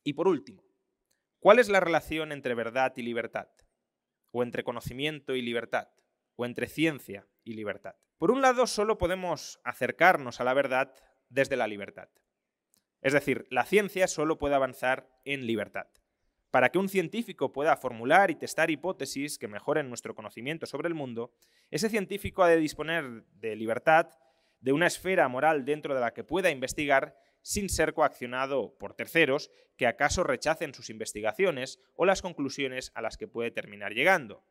Y 0.03 0.13
por 0.13 0.29
último, 0.29 0.63
¿cuál 1.39 1.59
es 1.59 1.69
la 1.69 1.81
relación 1.81 2.33
entre 2.33 2.55
verdad 2.55 2.93
y 2.97 3.03
libertad? 3.03 3.49
¿O 4.31 4.43
entre 4.43 4.65
conocimiento 4.65 5.35
y 5.35 5.43
libertad? 5.43 5.89
¿O 6.37 6.45
entre 6.45 6.67
ciencia 6.67 7.27
y 7.45 7.55
libertad? 7.55 7.97
Por 8.19 8.31
un 8.31 8.43
lado, 8.43 8.67
solo 8.67 8.99
podemos 8.99 9.61
acercarnos 9.65 10.41
a 10.41 10.45
la 10.45 10.55
verdad 10.55 10.93
desde 11.29 11.57
la 11.57 11.67
libertad. 11.67 12.09
Es 13.01 13.13
decir, 13.13 13.47
la 13.51 13.65
ciencia 13.65 14.09
solo 14.09 14.39
puede 14.39 14.55
avanzar 14.55 15.09
en 15.25 15.47
libertad. 15.47 15.89
Para 16.55 16.69
que 16.69 16.79
un 16.79 16.89
científico 16.89 17.51
pueda 17.51 17.77
formular 17.77 18.31
y 18.31 18.37
testar 18.37 18.71
hipótesis 18.71 19.39
que 19.39 19.49
mejoren 19.49 19.89
nuestro 19.89 20.15
conocimiento 20.15 20.67
sobre 20.67 20.87
el 20.87 20.95
mundo, 20.95 21.33
ese 21.73 21.89
científico 21.89 22.45
ha 22.45 22.49
de 22.49 22.59
disponer 22.59 23.25
de 23.41 23.57
libertad, 23.57 24.11
de 24.61 24.73
una 24.73 24.87
esfera 24.87 25.27
moral 25.27 25.65
dentro 25.65 25.97
de 25.97 26.01
la 26.01 26.15
que 26.15 26.23
pueda 26.23 26.53
investigar 26.53 27.19
sin 27.43 27.69
ser 27.69 27.93
coaccionado 27.93 28.79
por 28.79 28.95
terceros 28.95 29.51
que 29.77 29.89
acaso 29.89 30.23
rechacen 30.23 30.75
sus 30.75 30.91
investigaciones 30.91 31.81
o 31.97 32.05
las 32.05 32.23
conclusiones 32.23 32.93
a 32.95 33.03
las 33.03 33.17
que 33.17 33.27
puede 33.27 33.51
terminar 33.51 33.93
llegando. 33.93 34.45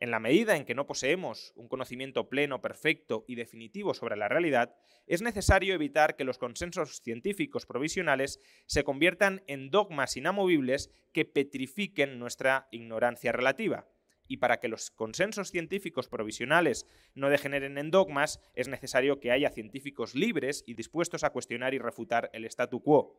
En 0.00 0.12
la 0.12 0.20
medida 0.20 0.56
en 0.56 0.64
que 0.64 0.76
no 0.76 0.86
poseemos 0.86 1.52
un 1.56 1.66
conocimiento 1.66 2.28
pleno, 2.28 2.60
perfecto 2.62 3.24
y 3.26 3.34
definitivo 3.34 3.94
sobre 3.94 4.16
la 4.16 4.28
realidad, 4.28 4.76
es 5.08 5.22
necesario 5.22 5.74
evitar 5.74 6.14
que 6.14 6.22
los 6.22 6.38
consensos 6.38 7.00
científicos 7.02 7.66
provisionales 7.66 8.40
se 8.66 8.84
conviertan 8.84 9.42
en 9.48 9.70
dogmas 9.70 10.16
inamovibles 10.16 10.92
que 11.12 11.24
petrifiquen 11.24 12.20
nuestra 12.20 12.68
ignorancia 12.70 13.32
relativa. 13.32 13.88
Y 14.28 14.36
para 14.36 14.60
que 14.60 14.68
los 14.68 14.90
consensos 14.90 15.50
científicos 15.50 16.06
provisionales 16.06 16.86
no 17.14 17.28
degeneren 17.28 17.76
en 17.76 17.90
dogmas, 17.90 18.40
es 18.54 18.68
necesario 18.68 19.18
que 19.18 19.32
haya 19.32 19.50
científicos 19.50 20.14
libres 20.14 20.62
y 20.66 20.74
dispuestos 20.74 21.24
a 21.24 21.30
cuestionar 21.30 21.74
y 21.74 21.78
refutar 21.78 22.30
el 22.32 22.44
statu 22.44 22.82
quo. 22.82 23.16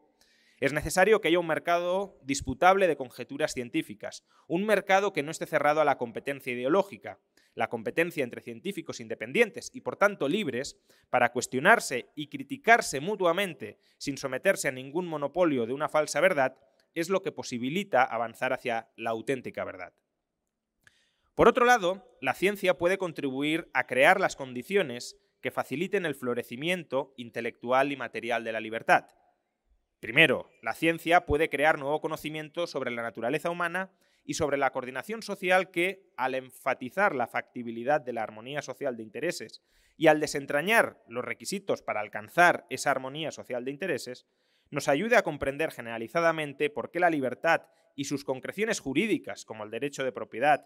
Es 0.59 0.73
necesario 0.73 1.21
que 1.21 1.29
haya 1.29 1.39
un 1.39 1.47
mercado 1.47 2.17
disputable 2.21 2.87
de 2.87 2.97
conjeturas 2.97 3.53
científicas, 3.53 4.25
un 4.47 4.65
mercado 4.65 5.13
que 5.13 5.23
no 5.23 5.31
esté 5.31 5.45
cerrado 5.45 5.79
a 5.79 5.85
la 5.85 5.97
competencia 5.97 6.51
ideológica, 6.51 7.19
la 7.55 7.69
competencia 7.69 8.23
entre 8.23 8.41
científicos 8.41 8.99
independientes 8.99 9.71
y 9.73 9.81
por 9.81 9.95
tanto 9.95 10.27
libres 10.27 10.77
para 11.09 11.31
cuestionarse 11.31 12.11
y 12.13 12.27
criticarse 12.27 12.99
mutuamente 12.99 13.79
sin 13.97 14.17
someterse 14.17 14.67
a 14.67 14.71
ningún 14.71 15.07
monopolio 15.07 15.65
de 15.65 15.73
una 15.73 15.87
falsa 15.87 16.19
verdad, 16.19 16.57
es 16.93 17.09
lo 17.09 17.21
que 17.21 17.31
posibilita 17.31 18.03
avanzar 18.03 18.51
hacia 18.51 18.89
la 18.97 19.11
auténtica 19.11 19.63
verdad. 19.63 19.93
Por 21.35 21.47
otro 21.47 21.65
lado, 21.65 22.17
la 22.19 22.33
ciencia 22.33 22.77
puede 22.77 22.97
contribuir 22.97 23.69
a 23.73 23.87
crear 23.87 24.19
las 24.19 24.35
condiciones 24.35 25.17
que 25.39 25.51
faciliten 25.51 26.05
el 26.05 26.15
florecimiento 26.15 27.13
intelectual 27.15 27.93
y 27.93 27.95
material 27.95 28.43
de 28.43 28.51
la 28.51 28.59
libertad. 28.59 29.07
Primero, 29.99 30.49
la 30.61 30.73
ciencia 30.73 31.25
puede 31.25 31.49
crear 31.49 31.77
nuevo 31.77 31.99
conocimiento 31.99 32.67
sobre 32.67 32.91
la 32.91 33.01
naturaleza 33.01 33.49
humana 33.49 33.91
y 34.23 34.35
sobre 34.35 34.57
la 34.57 34.71
coordinación 34.71 35.21
social 35.21 35.71
que, 35.71 36.03
al 36.15 36.35
enfatizar 36.35 37.15
la 37.15 37.27
factibilidad 37.27 37.99
de 37.99 38.13
la 38.13 38.23
armonía 38.23 38.61
social 38.61 38.95
de 38.95 39.03
intereses 39.03 39.61
y 39.97 40.07
al 40.07 40.21
desentrañar 40.21 41.03
los 41.07 41.25
requisitos 41.25 41.81
para 41.81 41.99
alcanzar 41.99 42.65
esa 42.69 42.91
armonía 42.91 43.31
social 43.31 43.65
de 43.65 43.71
intereses, 43.71 44.25
nos 44.71 44.87
ayude 44.87 45.17
a 45.17 45.23
comprender 45.23 45.71
generalizadamente 45.71 46.69
por 46.69 46.91
qué 46.91 46.99
la 46.99 47.09
libertad 47.09 47.63
y 47.95 48.05
sus 48.05 48.23
concreciones 48.23 48.79
jurídicas, 48.79 49.43
como 49.43 49.63
el 49.63 49.71
derecho 49.71 50.03
de 50.05 50.13
propiedad. 50.13 50.65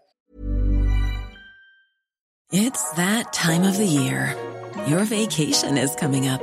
It's 2.52 2.94
that 2.94 3.32
time 3.32 3.66
of 3.66 3.78
the 3.78 3.86
year. 3.86 4.36
Your 4.86 5.04
vacation 5.04 5.76
is 5.76 5.96
coming 5.96 6.28
up. 6.28 6.42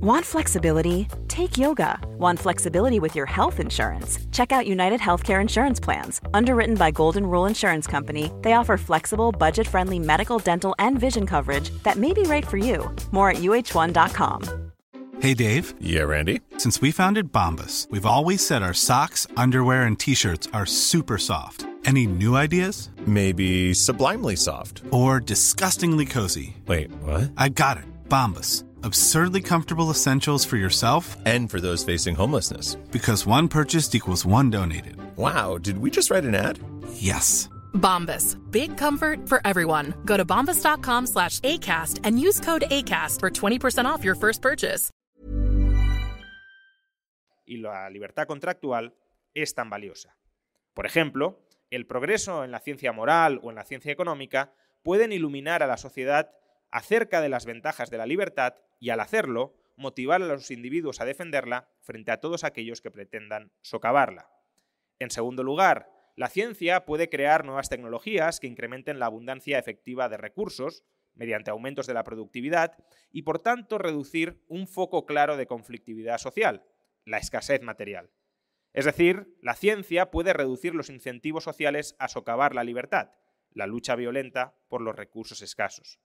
Want 0.00 0.24
flexibility? 0.24 1.08
Take 1.26 1.58
yoga. 1.58 1.98
Want 2.18 2.38
flexibility 2.38 3.00
with 3.00 3.16
your 3.16 3.26
health 3.26 3.58
insurance? 3.58 4.20
Check 4.30 4.52
out 4.52 4.64
United 4.64 5.00
Healthcare 5.00 5.40
Insurance 5.40 5.80
Plans. 5.80 6.20
Underwritten 6.32 6.76
by 6.76 6.92
Golden 6.92 7.26
Rule 7.26 7.46
Insurance 7.46 7.88
Company, 7.88 8.30
they 8.42 8.52
offer 8.52 8.76
flexible, 8.76 9.32
budget 9.32 9.66
friendly 9.66 9.98
medical, 9.98 10.38
dental, 10.38 10.72
and 10.78 11.00
vision 11.00 11.26
coverage 11.26 11.70
that 11.82 11.96
may 11.96 12.12
be 12.12 12.22
right 12.22 12.46
for 12.46 12.58
you. 12.58 12.94
More 13.10 13.30
at 13.30 13.38
uh1.com. 13.38 14.70
Hey, 15.20 15.34
Dave. 15.34 15.74
Yeah, 15.80 16.02
Randy. 16.02 16.42
Since 16.58 16.80
we 16.80 16.92
founded 16.92 17.32
Bombus, 17.32 17.88
we've 17.90 18.06
always 18.06 18.46
said 18.46 18.62
our 18.62 18.74
socks, 18.74 19.26
underwear, 19.36 19.82
and 19.82 19.98
t 19.98 20.14
shirts 20.14 20.46
are 20.52 20.64
super 20.64 21.18
soft. 21.18 21.66
Any 21.84 22.06
new 22.06 22.36
ideas? 22.36 22.90
Maybe 23.04 23.74
sublimely 23.74 24.36
soft. 24.36 24.82
Or 24.92 25.18
disgustingly 25.18 26.06
cozy. 26.06 26.56
Wait, 26.66 26.92
what? 27.02 27.32
I 27.36 27.48
got 27.48 27.78
it. 27.78 27.84
Bombus. 28.08 28.62
Absurdly 28.84 29.42
comfortable 29.42 29.90
essentials 29.90 30.44
for 30.44 30.56
yourself 30.56 31.16
and 31.24 31.50
for 31.50 31.60
those 31.60 31.84
facing 31.84 32.14
homelessness. 32.14 32.76
Because 32.92 33.26
one 33.26 33.48
purchased 33.48 33.94
equals 33.94 34.26
one 34.26 34.50
donated. 34.50 34.96
Wow, 35.16 35.58
did 35.58 35.78
we 35.78 35.90
just 35.90 36.10
write 36.10 36.24
an 36.24 36.34
ad? 36.34 36.60
Yes. 36.92 37.48
Bombas. 37.74 38.36
Big 38.50 38.76
comfort 38.76 39.28
for 39.28 39.40
everyone. 39.44 39.94
Go 40.04 40.16
to 40.16 40.24
bombas.com 40.24 41.06
slash 41.06 41.40
ACAST 41.40 42.00
and 42.04 42.20
use 42.20 42.40
code 42.40 42.64
ACAST 42.70 43.20
for 43.20 43.30
20% 43.30 43.86
off 43.86 44.04
your 44.04 44.14
first 44.14 44.42
purchase. 44.42 44.90
Y 47.46 47.56
la 47.56 47.88
libertad 47.88 48.26
contractual 48.26 48.92
es 49.34 49.54
tan 49.54 49.70
valiosa. 49.70 50.14
Por 50.74 50.84
ejemplo, 50.84 51.40
el 51.70 51.86
progreso 51.86 52.44
en 52.44 52.50
la 52.50 52.60
ciencia 52.60 52.92
moral 52.92 53.40
o 53.42 53.50
en 53.50 53.56
la 53.56 53.64
ciencia 53.64 53.90
económica 53.90 54.52
pueden 54.82 55.12
iluminar 55.12 55.62
a 55.62 55.66
la 55.66 55.78
sociedad 55.78 56.30
acerca 56.70 57.20
de 57.20 57.28
las 57.28 57.46
ventajas 57.46 57.90
de 57.90 57.98
la 57.98 58.06
libertad 58.06 58.54
y 58.80 58.90
al 58.90 59.00
hacerlo, 59.00 59.54
motivar 59.76 60.22
a 60.22 60.26
los 60.26 60.50
individuos 60.50 61.00
a 61.00 61.04
defenderla 61.04 61.68
frente 61.80 62.10
a 62.10 62.20
todos 62.20 62.44
aquellos 62.44 62.80
que 62.80 62.90
pretendan 62.90 63.52
socavarla. 63.62 64.28
En 64.98 65.10
segundo 65.10 65.44
lugar, 65.44 65.90
la 66.16 66.28
ciencia 66.28 66.84
puede 66.84 67.08
crear 67.08 67.44
nuevas 67.44 67.68
tecnologías 67.68 68.40
que 68.40 68.48
incrementen 68.48 68.98
la 68.98 69.06
abundancia 69.06 69.58
efectiva 69.58 70.08
de 70.08 70.16
recursos 70.16 70.82
mediante 71.14 71.50
aumentos 71.50 71.86
de 71.86 71.94
la 71.94 72.04
productividad 72.04 72.76
y 73.12 73.22
por 73.22 73.38
tanto 73.38 73.78
reducir 73.78 74.42
un 74.48 74.66
foco 74.66 75.06
claro 75.06 75.36
de 75.36 75.46
conflictividad 75.46 76.18
social, 76.18 76.64
la 77.04 77.18
escasez 77.18 77.62
material. 77.62 78.10
Es 78.72 78.84
decir, 78.84 79.36
la 79.42 79.54
ciencia 79.54 80.10
puede 80.10 80.32
reducir 80.32 80.74
los 80.74 80.90
incentivos 80.90 81.44
sociales 81.44 81.96
a 81.98 82.08
socavar 82.08 82.54
la 82.54 82.64
libertad, 82.64 83.12
la 83.52 83.66
lucha 83.66 83.96
violenta 83.96 84.56
por 84.68 84.80
los 84.82 84.94
recursos 84.94 85.42
escasos. 85.42 85.98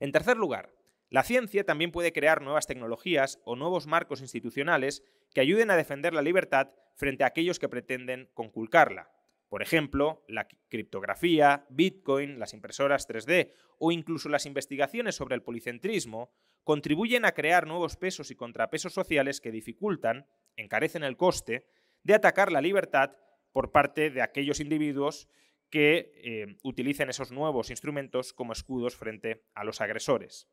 En 0.00 0.12
tercer 0.12 0.38
lugar, 0.38 0.74
la 1.10 1.22
ciencia 1.22 1.64
también 1.64 1.92
puede 1.92 2.12
crear 2.12 2.40
nuevas 2.40 2.66
tecnologías 2.66 3.38
o 3.44 3.54
nuevos 3.54 3.86
marcos 3.86 4.22
institucionales 4.22 5.04
que 5.34 5.42
ayuden 5.42 5.70
a 5.70 5.76
defender 5.76 6.14
la 6.14 6.22
libertad 6.22 6.70
frente 6.94 7.22
a 7.22 7.28
aquellos 7.28 7.58
que 7.58 7.68
pretenden 7.68 8.30
conculcarla. 8.32 9.10
Por 9.48 9.62
ejemplo, 9.62 10.24
la 10.28 10.46
criptografía, 10.68 11.66
Bitcoin, 11.68 12.38
las 12.38 12.54
impresoras 12.54 13.08
3D 13.08 13.52
o 13.78 13.92
incluso 13.92 14.28
las 14.28 14.46
investigaciones 14.46 15.16
sobre 15.16 15.34
el 15.34 15.42
policentrismo 15.42 16.32
contribuyen 16.62 17.24
a 17.24 17.32
crear 17.32 17.66
nuevos 17.66 17.96
pesos 17.96 18.30
y 18.30 18.36
contrapesos 18.36 18.92
sociales 18.94 19.40
que 19.40 19.50
dificultan, 19.50 20.26
encarecen 20.56 21.02
el 21.02 21.16
coste, 21.16 21.66
de 22.04 22.14
atacar 22.14 22.52
la 22.52 22.60
libertad 22.60 23.16
por 23.52 23.72
parte 23.72 24.10
de 24.10 24.22
aquellos 24.22 24.60
individuos 24.60 25.28
que 25.70 26.12
eh, 26.16 26.58
utilicen 26.62 27.08
esos 27.08 27.30
nuevos 27.30 27.70
instrumentos 27.70 28.32
como 28.32 28.52
escudos 28.52 28.96
frente 28.96 29.44
a 29.54 29.64
los 29.64 29.80
agresores. 29.80 30.48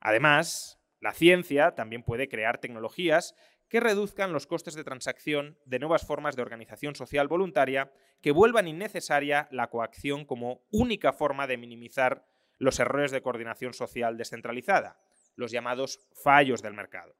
Además, 0.00 0.80
la 1.00 1.12
ciencia 1.12 1.74
también 1.74 2.02
puede 2.02 2.28
crear 2.28 2.58
tecnologías 2.58 3.34
que 3.68 3.80
reduzcan 3.80 4.32
los 4.32 4.46
costes 4.46 4.74
de 4.74 4.84
transacción 4.84 5.58
de 5.64 5.78
nuevas 5.78 6.06
formas 6.06 6.36
de 6.36 6.42
organización 6.42 6.94
social 6.94 7.28
voluntaria 7.28 7.92
que 8.20 8.30
vuelvan 8.30 8.68
innecesaria 8.68 9.48
la 9.50 9.68
coacción 9.68 10.24
como 10.24 10.62
única 10.70 11.12
forma 11.12 11.46
de 11.46 11.56
minimizar 11.56 12.26
los 12.58 12.78
errores 12.78 13.10
de 13.10 13.20
coordinación 13.20 13.74
social 13.74 14.16
descentralizada, 14.16 15.00
los 15.34 15.50
llamados 15.50 16.00
fallos 16.22 16.62
del 16.62 16.74
mercado. 16.74 17.16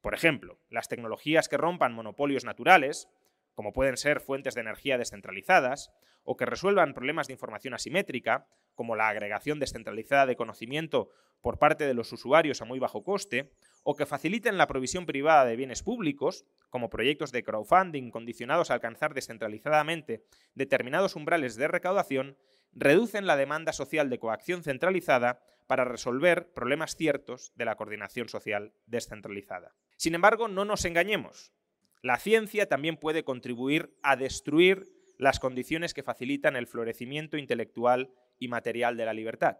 Por 0.00 0.14
ejemplo, 0.14 0.60
las 0.68 0.88
tecnologías 0.88 1.48
que 1.48 1.56
rompan 1.56 1.92
monopolios 1.92 2.44
naturales, 2.44 3.08
como 3.56 3.72
pueden 3.72 3.96
ser 3.96 4.20
fuentes 4.20 4.54
de 4.54 4.60
energía 4.60 4.98
descentralizadas, 4.98 5.90
o 6.22 6.36
que 6.36 6.44
resuelvan 6.44 6.92
problemas 6.92 7.26
de 7.26 7.32
información 7.32 7.74
asimétrica, 7.74 8.46
como 8.74 8.94
la 8.94 9.08
agregación 9.08 9.58
descentralizada 9.58 10.26
de 10.26 10.36
conocimiento 10.36 11.10
por 11.40 11.58
parte 11.58 11.86
de 11.86 11.94
los 11.94 12.12
usuarios 12.12 12.60
a 12.60 12.66
muy 12.66 12.78
bajo 12.78 13.02
coste, 13.02 13.52
o 13.82 13.96
que 13.96 14.04
faciliten 14.04 14.58
la 14.58 14.66
provisión 14.66 15.06
privada 15.06 15.46
de 15.46 15.56
bienes 15.56 15.82
públicos, 15.82 16.44
como 16.68 16.90
proyectos 16.90 17.32
de 17.32 17.44
crowdfunding 17.44 18.10
condicionados 18.10 18.70
a 18.70 18.74
alcanzar 18.74 19.14
descentralizadamente 19.14 20.24
determinados 20.54 21.16
umbrales 21.16 21.56
de 21.56 21.68
recaudación, 21.68 22.36
reducen 22.72 23.26
la 23.26 23.36
demanda 23.36 23.72
social 23.72 24.10
de 24.10 24.18
coacción 24.18 24.62
centralizada 24.62 25.40
para 25.66 25.84
resolver 25.84 26.52
problemas 26.52 26.94
ciertos 26.94 27.52
de 27.56 27.64
la 27.64 27.76
coordinación 27.76 28.28
social 28.28 28.74
descentralizada. 28.86 29.74
Sin 29.96 30.14
embargo, 30.14 30.46
no 30.46 30.66
nos 30.66 30.84
engañemos. 30.84 31.55
La 32.02 32.18
ciencia 32.18 32.68
también 32.68 32.96
puede 32.96 33.24
contribuir 33.24 33.96
a 34.02 34.16
destruir 34.16 34.92
las 35.18 35.40
condiciones 35.40 35.94
que 35.94 36.02
facilitan 36.02 36.56
el 36.56 36.66
florecimiento 36.66 37.36
intelectual 37.36 38.10
y 38.38 38.48
material 38.48 38.96
de 38.96 39.06
la 39.06 39.14
libertad. 39.14 39.58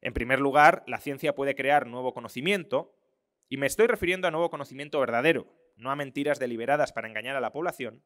En 0.00 0.14
primer 0.14 0.40
lugar, 0.40 0.82
la 0.86 0.98
ciencia 0.98 1.34
puede 1.34 1.54
crear 1.54 1.86
nuevo 1.86 2.12
conocimiento, 2.12 2.96
y 3.48 3.58
me 3.58 3.66
estoy 3.66 3.86
refiriendo 3.86 4.26
a 4.26 4.30
nuevo 4.30 4.50
conocimiento 4.50 4.98
verdadero, 4.98 5.54
no 5.76 5.90
a 5.90 5.96
mentiras 5.96 6.38
deliberadas 6.38 6.92
para 6.92 7.06
engañar 7.06 7.36
a 7.36 7.40
la 7.40 7.52
población. 7.52 8.02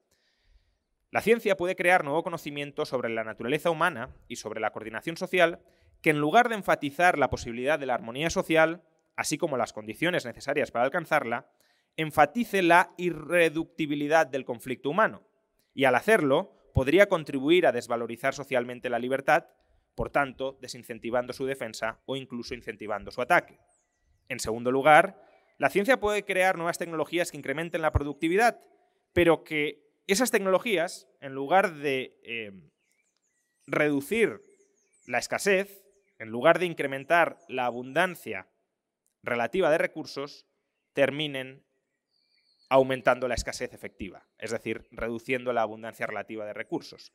La 1.12 1.20
ciencia 1.22 1.56
puede 1.56 1.76
crear 1.76 2.04
nuevo 2.04 2.24
conocimiento 2.24 2.84
sobre 2.84 3.08
la 3.08 3.22
naturaleza 3.22 3.70
humana 3.70 4.14
y 4.26 4.36
sobre 4.36 4.60
la 4.60 4.72
coordinación 4.72 5.16
social 5.16 5.60
que 6.02 6.10
en 6.10 6.18
lugar 6.18 6.48
de 6.48 6.56
enfatizar 6.56 7.16
la 7.16 7.30
posibilidad 7.30 7.78
de 7.78 7.86
la 7.86 7.94
armonía 7.94 8.28
social, 8.28 8.82
así 9.14 9.38
como 9.38 9.56
las 9.56 9.72
condiciones 9.72 10.26
necesarias 10.26 10.70
para 10.70 10.84
alcanzarla, 10.84 11.48
enfatice 11.96 12.62
la 12.62 12.92
irreductibilidad 12.96 14.26
del 14.26 14.44
conflicto 14.44 14.90
humano. 14.90 15.26
Y 15.74 15.84
al 15.84 15.94
hacerlo, 15.94 16.56
podría 16.74 17.08
contribuir 17.08 17.66
a 17.66 17.72
desvalorizar 17.72 18.34
socialmente 18.34 18.90
la 18.90 18.98
libertad, 18.98 19.46
por 19.94 20.10
tanto, 20.10 20.58
desincentivando 20.60 21.32
su 21.32 21.46
defensa 21.46 22.00
o 22.04 22.16
incluso 22.16 22.54
incentivando 22.54 23.10
su 23.10 23.22
ataque. 23.22 23.58
En 24.28 24.40
segundo 24.40 24.70
lugar, 24.70 25.22
la 25.58 25.70
ciencia 25.70 25.98
puede 25.98 26.24
crear 26.24 26.56
nuevas 26.56 26.78
tecnologías 26.78 27.30
que 27.30 27.38
incrementen 27.38 27.80
la 27.80 27.92
productividad, 27.92 28.60
pero 29.12 29.42
que 29.42 29.86
esas 30.06 30.30
tecnologías, 30.30 31.08
en 31.20 31.32
lugar 31.32 31.74
de 31.76 32.18
eh, 32.22 32.52
reducir 33.66 34.42
la 35.06 35.18
escasez, 35.18 35.82
en 36.18 36.28
lugar 36.28 36.58
de 36.58 36.66
incrementar 36.66 37.38
la 37.48 37.66
abundancia 37.66 38.48
relativa 39.22 39.70
de 39.70 39.78
recursos, 39.78 40.46
terminen 40.92 41.65
aumentando 42.68 43.28
la 43.28 43.34
escasez 43.34 43.72
efectiva, 43.72 44.26
es 44.38 44.50
decir, 44.50 44.86
reduciendo 44.90 45.52
la 45.52 45.62
abundancia 45.62 46.06
relativa 46.06 46.44
de 46.44 46.52
recursos. 46.52 47.12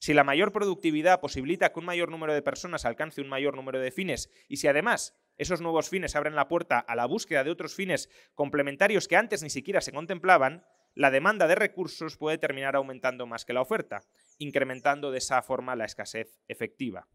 Si 0.00 0.14
la 0.14 0.22
mayor 0.22 0.52
productividad 0.52 1.20
posibilita 1.20 1.72
que 1.72 1.80
un 1.80 1.86
mayor 1.86 2.10
número 2.10 2.32
de 2.32 2.42
personas 2.42 2.84
alcance 2.84 3.20
un 3.20 3.28
mayor 3.28 3.56
número 3.56 3.80
de 3.80 3.90
fines 3.90 4.30
y 4.48 4.58
si 4.58 4.68
además 4.68 5.16
esos 5.36 5.60
nuevos 5.60 5.88
fines 5.88 6.14
abren 6.14 6.36
la 6.36 6.48
puerta 6.48 6.78
a 6.78 6.94
la 6.94 7.06
búsqueda 7.06 7.42
de 7.42 7.50
otros 7.50 7.74
fines 7.74 8.08
complementarios 8.34 9.08
que 9.08 9.16
antes 9.16 9.42
ni 9.42 9.50
siquiera 9.50 9.80
se 9.80 9.92
contemplaban, 9.92 10.64
la 10.94 11.10
demanda 11.10 11.48
de 11.48 11.56
recursos 11.56 12.16
puede 12.16 12.38
terminar 12.38 12.76
aumentando 12.76 13.26
más 13.26 13.44
que 13.44 13.52
la 13.52 13.60
oferta, 13.60 14.04
incrementando 14.38 15.10
de 15.10 15.18
esa 15.18 15.42
forma 15.42 15.76
la 15.76 15.84
escasez 15.84 16.40
efectiva. 16.46 17.08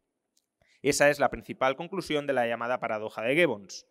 Esa 0.82 1.10
es 1.10 1.20
la 1.20 1.30
principal 1.30 1.78
conclusión 1.78 2.28
de 2.28 2.34
la 2.34 2.48
llamada 2.48 2.80
paradoja 2.80 3.22
de 3.22 3.36
Gibbons. 3.36 3.88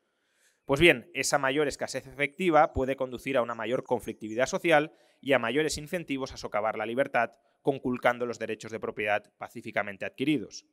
Pues 0.64 0.80
bien, 0.80 1.10
esa 1.12 1.38
mayor 1.38 1.66
escasez 1.66 2.06
efectiva 2.06 2.72
puede 2.72 2.94
conducir 2.94 3.36
a 3.36 3.42
una 3.42 3.54
mayor 3.54 3.82
conflictividad 3.82 4.46
social 4.46 4.92
y 5.20 5.32
a 5.32 5.40
mayores 5.40 5.76
incentivos 5.76 6.32
a 6.32 6.36
socavar 6.36 6.78
la 6.78 6.86
libertad, 6.86 7.32
conculcando 7.62 8.26
los 8.26 8.38
derechos 8.38 8.70
de 8.70 8.78
propiedad 8.78 9.32
pacíficamente 9.38 10.04
adquiridos. 10.04 10.66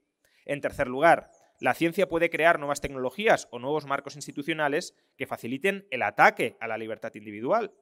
En 0.46 0.62
tercer 0.62 0.88
lugar, 0.88 1.32
la 1.60 1.74
ciencia 1.74 2.08
puede 2.08 2.30
crear 2.30 2.60
nuevas 2.60 2.82
tecnologías 2.82 3.48
o 3.52 3.60
nuevos 3.60 3.86
marcos 3.86 4.16
institucionales 4.16 4.96
que 5.18 5.28
faciliten 5.28 5.88
el 5.90 6.04
ataque 6.04 6.56
a 6.60 6.68
la 6.68 6.78
libertad 6.78 7.14
individual. 7.16 7.74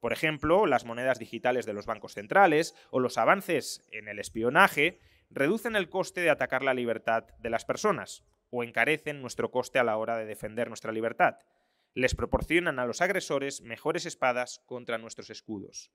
Por 0.00 0.12
ejemplo, 0.12 0.66
las 0.66 0.84
monedas 0.84 1.20
digitales 1.20 1.64
de 1.64 1.74
los 1.74 1.86
bancos 1.86 2.14
centrales 2.14 2.74
o 2.90 2.98
los 2.98 3.18
avances 3.18 3.86
en 3.92 4.08
el 4.08 4.18
espionaje 4.18 4.98
reducen 5.30 5.76
el 5.76 5.88
coste 5.88 6.22
de 6.22 6.30
atacar 6.30 6.62
la 6.62 6.74
libertad 6.74 7.24
de 7.38 7.50
las 7.50 7.64
personas 7.64 8.24
o 8.52 8.62
encarecen 8.62 9.22
nuestro 9.22 9.50
coste 9.50 9.78
a 9.78 9.84
la 9.84 9.96
hora 9.96 10.18
de 10.18 10.26
defender 10.26 10.68
nuestra 10.68 10.92
libertad. 10.92 11.38
Les 11.94 12.14
proporcionan 12.14 12.78
a 12.78 12.86
los 12.86 13.00
agresores 13.00 13.62
mejores 13.62 14.04
espadas 14.04 14.60
contra 14.66 14.98
nuestros 14.98 15.30
escudos. 15.30 15.90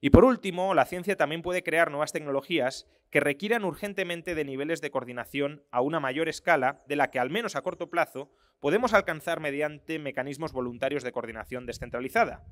Y 0.00 0.10
por 0.10 0.24
último, 0.24 0.74
la 0.74 0.84
ciencia 0.84 1.16
también 1.16 1.42
puede 1.42 1.62
crear 1.62 1.90
nuevas 1.90 2.12
tecnologías 2.12 2.86
que 3.10 3.20
requieran 3.20 3.64
urgentemente 3.64 4.34
de 4.34 4.44
niveles 4.44 4.80
de 4.80 4.90
coordinación 4.90 5.64
a 5.70 5.80
una 5.80 6.00
mayor 6.00 6.28
escala 6.28 6.82
de 6.86 6.96
la 6.96 7.10
que, 7.10 7.18
al 7.18 7.30
menos 7.30 7.56
a 7.56 7.62
corto 7.62 7.90
plazo, 7.90 8.32
podemos 8.60 8.94
alcanzar 8.94 9.40
mediante 9.40 9.98
mecanismos 9.98 10.52
voluntarios 10.52 11.02
de 11.02 11.12
coordinación 11.12 11.66
descentralizada. 11.66 12.44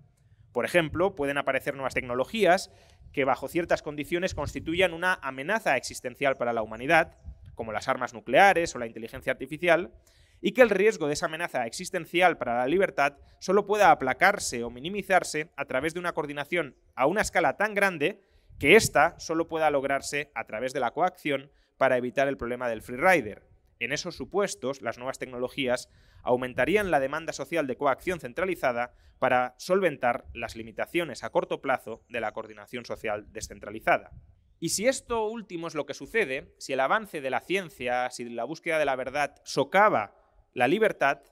Por 0.52 0.64
ejemplo, 0.64 1.14
pueden 1.14 1.38
aparecer 1.38 1.74
nuevas 1.74 1.94
tecnologías 1.94 2.72
que 3.12 3.24
bajo 3.24 3.46
ciertas 3.48 3.82
condiciones 3.82 4.34
constituyan 4.34 4.92
una 4.92 5.14
amenaza 5.14 5.76
existencial 5.76 6.36
para 6.36 6.52
la 6.52 6.62
humanidad, 6.62 7.16
como 7.60 7.72
las 7.72 7.88
armas 7.88 8.14
nucleares 8.14 8.74
o 8.74 8.78
la 8.78 8.86
inteligencia 8.86 9.32
artificial, 9.32 9.92
y 10.40 10.52
que 10.52 10.62
el 10.62 10.70
riesgo 10.70 11.06
de 11.06 11.12
esa 11.12 11.26
amenaza 11.26 11.66
existencial 11.66 12.38
para 12.38 12.56
la 12.56 12.66
libertad 12.66 13.18
solo 13.38 13.66
pueda 13.66 13.90
aplacarse 13.90 14.64
o 14.64 14.70
minimizarse 14.70 15.50
a 15.58 15.66
través 15.66 15.92
de 15.92 16.00
una 16.00 16.14
coordinación 16.14 16.74
a 16.94 17.04
una 17.04 17.20
escala 17.20 17.58
tan 17.58 17.74
grande 17.74 18.24
que 18.58 18.76
ésta 18.76 19.14
solo 19.18 19.46
pueda 19.46 19.68
lograrse 19.68 20.32
a 20.34 20.46
través 20.46 20.72
de 20.72 20.80
la 20.80 20.92
coacción 20.92 21.52
para 21.76 21.98
evitar 21.98 22.28
el 22.28 22.38
problema 22.38 22.66
del 22.66 22.80
free 22.80 22.96
rider. 22.96 23.46
En 23.78 23.92
esos 23.92 24.16
supuestos, 24.16 24.80
las 24.80 24.96
nuevas 24.96 25.18
tecnologías 25.18 25.90
aumentarían 26.22 26.90
la 26.90 26.98
demanda 26.98 27.34
social 27.34 27.66
de 27.66 27.76
coacción 27.76 28.20
centralizada 28.20 28.94
para 29.18 29.54
solventar 29.58 30.24
las 30.32 30.56
limitaciones 30.56 31.24
a 31.24 31.28
corto 31.28 31.60
plazo 31.60 32.06
de 32.08 32.22
la 32.22 32.32
coordinación 32.32 32.86
social 32.86 33.30
descentralizada. 33.30 34.12
Y 34.60 34.68
si 34.68 34.86
esto 34.86 35.24
último 35.24 35.68
es 35.68 35.74
lo 35.74 35.86
que 35.86 35.94
sucede, 35.94 36.54
si 36.58 36.74
el 36.74 36.80
avance 36.80 37.22
de 37.22 37.30
la 37.30 37.40
ciencia, 37.40 38.10
si 38.10 38.28
la 38.28 38.44
búsqueda 38.44 38.78
de 38.78 38.84
la 38.84 38.94
verdad 38.94 39.40
socava 39.42 40.14
la 40.52 40.68
libertad, 40.68 41.22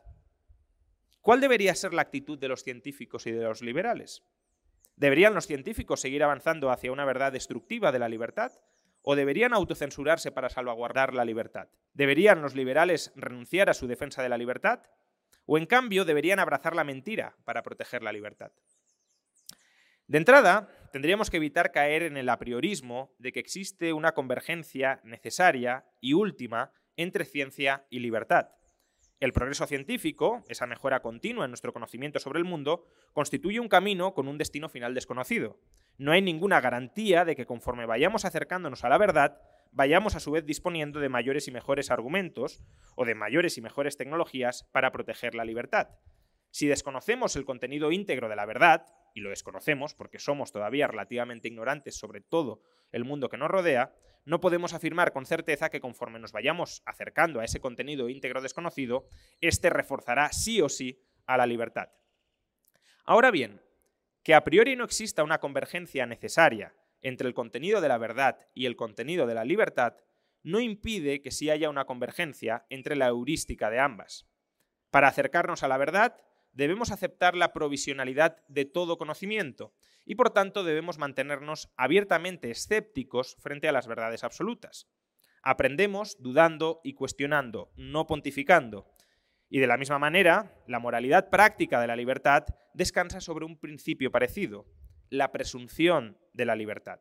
¿cuál 1.20 1.42
debería 1.42 1.74
ser 1.74 1.92
la 1.92 2.02
actitud 2.02 2.38
de 2.38 2.48
los 2.48 2.64
científicos 2.64 3.26
y 3.26 3.32
de 3.32 3.44
los 3.44 3.60
liberales? 3.60 4.24
¿Deberían 4.96 5.34
los 5.34 5.46
científicos 5.46 6.00
seguir 6.00 6.24
avanzando 6.24 6.70
hacia 6.70 6.90
una 6.90 7.04
verdad 7.04 7.30
destructiva 7.30 7.92
de 7.92 7.98
la 7.98 8.08
libertad? 8.08 8.50
¿O 9.02 9.14
deberían 9.14 9.52
autocensurarse 9.52 10.32
para 10.32 10.48
salvaguardar 10.48 11.12
la 11.12 11.26
libertad? 11.26 11.68
¿Deberían 11.92 12.40
los 12.40 12.54
liberales 12.54 13.12
renunciar 13.14 13.68
a 13.68 13.74
su 13.74 13.86
defensa 13.86 14.22
de 14.22 14.30
la 14.30 14.38
libertad? 14.38 14.80
¿O 15.44 15.58
en 15.58 15.66
cambio 15.66 16.06
deberían 16.06 16.38
abrazar 16.38 16.74
la 16.74 16.82
mentira 16.82 17.36
para 17.44 17.62
proteger 17.62 18.02
la 18.02 18.12
libertad? 18.12 18.52
De 20.06 20.16
entrada, 20.16 20.68
tendríamos 20.92 21.30
que 21.30 21.36
evitar 21.38 21.72
caer 21.72 22.02
en 22.02 22.16
el 22.16 22.28
apriorismo 22.28 23.14
de 23.18 23.32
que 23.32 23.40
existe 23.40 23.92
una 23.92 24.12
convergencia 24.12 25.00
necesaria 25.04 25.84
y 26.00 26.12
última 26.12 26.72
entre 26.96 27.24
ciencia 27.24 27.86
y 27.90 28.00
libertad. 28.00 28.50
El 29.20 29.32
progreso 29.32 29.66
científico, 29.66 30.44
esa 30.48 30.66
mejora 30.66 31.00
continua 31.00 31.44
en 31.44 31.50
nuestro 31.50 31.72
conocimiento 31.72 32.20
sobre 32.20 32.38
el 32.38 32.44
mundo, 32.44 32.86
constituye 33.12 33.58
un 33.58 33.68
camino 33.68 34.14
con 34.14 34.28
un 34.28 34.38
destino 34.38 34.68
final 34.68 34.94
desconocido. 34.94 35.58
No 35.96 36.12
hay 36.12 36.22
ninguna 36.22 36.60
garantía 36.60 37.24
de 37.24 37.34
que 37.34 37.46
conforme 37.46 37.84
vayamos 37.84 38.24
acercándonos 38.24 38.84
a 38.84 38.88
la 38.88 38.98
verdad, 38.98 39.40
vayamos 39.72 40.14
a 40.14 40.20
su 40.20 40.30
vez 40.30 40.46
disponiendo 40.46 41.00
de 41.00 41.08
mayores 41.08 41.48
y 41.48 41.50
mejores 41.50 41.90
argumentos 41.90 42.62
o 42.94 43.04
de 43.04 43.16
mayores 43.16 43.58
y 43.58 43.60
mejores 43.60 43.96
tecnologías 43.96 44.68
para 44.70 44.92
proteger 44.92 45.34
la 45.34 45.44
libertad. 45.44 45.88
Si 46.50 46.66
desconocemos 46.66 47.36
el 47.36 47.44
contenido 47.44 47.92
íntegro 47.92 48.28
de 48.28 48.36
la 48.36 48.46
verdad, 48.46 48.86
y 49.18 49.20
lo 49.20 49.30
desconocemos 49.30 49.94
porque 49.94 50.18
somos 50.18 50.52
todavía 50.52 50.86
relativamente 50.86 51.48
ignorantes 51.48 51.96
sobre 51.96 52.20
todo 52.20 52.62
el 52.92 53.04
mundo 53.04 53.28
que 53.28 53.36
nos 53.36 53.50
rodea, 53.50 53.92
no 54.24 54.40
podemos 54.40 54.74
afirmar 54.74 55.12
con 55.12 55.26
certeza 55.26 55.70
que 55.70 55.80
conforme 55.80 56.20
nos 56.20 56.32
vayamos 56.32 56.82
acercando 56.86 57.40
a 57.40 57.44
ese 57.44 57.60
contenido 57.60 58.08
íntegro 58.08 58.40
desconocido, 58.40 59.08
éste 59.40 59.70
reforzará 59.70 60.32
sí 60.32 60.62
o 60.62 60.68
sí 60.68 61.02
a 61.26 61.36
la 61.36 61.46
libertad. 61.46 61.88
Ahora 63.04 63.30
bien, 63.30 63.60
que 64.22 64.34
a 64.34 64.44
priori 64.44 64.76
no 64.76 64.84
exista 64.84 65.24
una 65.24 65.40
convergencia 65.40 66.06
necesaria 66.06 66.74
entre 67.02 67.26
el 67.26 67.34
contenido 67.34 67.80
de 67.80 67.88
la 67.88 67.98
verdad 67.98 68.38
y 68.54 68.66
el 68.66 68.76
contenido 68.76 69.26
de 69.26 69.34
la 69.34 69.44
libertad, 69.44 69.96
no 70.42 70.60
impide 70.60 71.22
que 71.22 71.30
sí 71.32 71.50
haya 71.50 71.70
una 71.70 71.86
convergencia 71.86 72.66
entre 72.70 72.94
la 72.94 73.08
heurística 73.08 73.68
de 73.70 73.80
ambas. 73.80 74.28
Para 74.90 75.08
acercarnos 75.08 75.62
a 75.62 75.68
la 75.68 75.76
verdad, 75.76 76.16
debemos 76.52 76.90
aceptar 76.90 77.34
la 77.34 77.52
provisionalidad 77.52 78.44
de 78.48 78.64
todo 78.64 78.98
conocimiento 78.98 79.72
y 80.04 80.14
por 80.14 80.30
tanto 80.30 80.64
debemos 80.64 80.98
mantenernos 80.98 81.70
abiertamente 81.76 82.50
escépticos 82.50 83.36
frente 83.40 83.68
a 83.68 83.72
las 83.72 83.86
verdades 83.86 84.24
absolutas. 84.24 84.88
Aprendemos 85.42 86.16
dudando 86.20 86.80
y 86.82 86.94
cuestionando, 86.94 87.70
no 87.76 88.06
pontificando. 88.06 88.86
Y 89.48 89.60
de 89.60 89.66
la 89.66 89.76
misma 89.76 89.98
manera, 89.98 90.54
la 90.66 90.78
moralidad 90.78 91.30
práctica 91.30 91.80
de 91.80 91.86
la 91.86 91.96
libertad 91.96 92.44
descansa 92.74 93.20
sobre 93.20 93.44
un 93.44 93.58
principio 93.58 94.10
parecido. 94.10 94.66
la 95.10 95.32
presunción 95.32 96.18
de 96.34 96.44
la 96.44 96.54
libertad. 96.54 97.00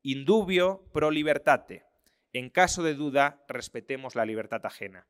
Indubio 0.00 0.90
pro 0.94 1.10
libertate. 1.10 1.84
En 2.32 2.48
caso 2.48 2.82
de 2.82 2.94
duda, 2.94 3.44
respetemos 3.46 4.14
la 4.14 4.24
libertad 4.24 4.64
ajena. 4.64 5.06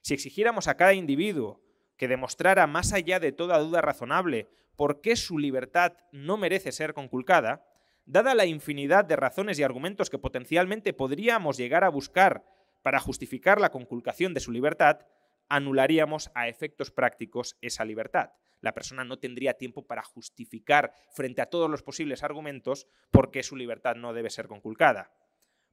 Si 0.00 0.14
exigiéramos 0.14 0.68
a 0.68 0.76
cada 0.78 0.94
individuo 0.94 1.62
que 2.02 2.08
demostrara 2.08 2.66
más 2.66 2.92
allá 2.92 3.20
de 3.20 3.30
toda 3.30 3.60
duda 3.60 3.80
razonable 3.80 4.48
por 4.74 5.00
qué 5.00 5.14
su 5.14 5.38
libertad 5.38 5.92
no 6.10 6.36
merece 6.36 6.72
ser 6.72 6.94
conculcada, 6.94 7.64
dada 8.06 8.34
la 8.34 8.44
infinidad 8.44 9.04
de 9.04 9.14
razones 9.14 9.56
y 9.56 9.62
argumentos 9.62 10.10
que 10.10 10.18
potencialmente 10.18 10.94
podríamos 10.94 11.58
llegar 11.58 11.84
a 11.84 11.90
buscar 11.90 12.44
para 12.82 12.98
justificar 12.98 13.60
la 13.60 13.70
conculcación 13.70 14.34
de 14.34 14.40
su 14.40 14.50
libertad, 14.50 15.06
anularíamos 15.48 16.32
a 16.34 16.48
efectos 16.48 16.90
prácticos 16.90 17.56
esa 17.60 17.84
libertad. 17.84 18.32
La 18.60 18.74
persona 18.74 19.04
no 19.04 19.20
tendría 19.20 19.54
tiempo 19.54 19.86
para 19.86 20.02
justificar 20.02 20.92
frente 21.12 21.40
a 21.40 21.46
todos 21.46 21.70
los 21.70 21.84
posibles 21.84 22.24
argumentos 22.24 22.88
por 23.12 23.30
qué 23.30 23.44
su 23.44 23.54
libertad 23.54 23.94
no 23.94 24.12
debe 24.12 24.30
ser 24.30 24.48
conculcada. 24.48 25.12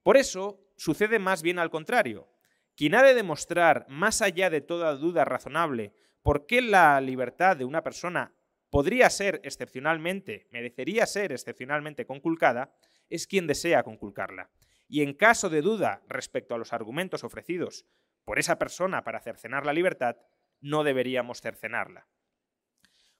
Por 0.04 0.15
eso, 0.15 0.62
sucede 0.78 1.18
más 1.18 1.42
bien 1.42 1.58
al 1.58 1.72
contrario. 1.72 2.30
Quien 2.76 2.94
ha 2.94 3.02
de 3.02 3.15
demostrar, 3.15 3.88
más 3.89 4.22
allá 4.22 4.52
de 4.52 4.62
toda 4.62 4.96
duda 4.96 5.26
razonable, 5.26 5.92
por 6.21 6.45
qué 6.45 6.62
la 6.62 6.99
libertad 7.01 7.58
de 7.58 7.65
una 7.65 7.84
persona 7.84 8.34
podría 8.69 9.10
ser 9.10 9.41
excepcionalmente, 9.43 10.47
merecería 10.51 11.05
ser 11.05 11.32
excepcionalmente 11.32 12.05
conculcada, 12.05 12.73
es 13.10 13.27
quien 13.27 13.47
desea 13.47 13.84
conculcarla. 13.84 14.51
Y 14.88 15.01
en 15.01 15.13
caso 15.13 15.49
de 15.49 15.62
duda 15.62 16.03
respecto 16.08 16.55
a 16.55 16.58
los 16.58 16.73
argumentos 16.73 17.23
ofrecidos 17.23 17.86
por 18.25 18.39
esa 18.39 18.60
persona 18.60 19.03
para 19.03 19.21
cercenar 19.21 19.65
la 19.65 19.73
libertad, 19.73 20.17
no 20.62 20.84
deberíamos 20.84 21.41
cercenarla. 21.41 22.08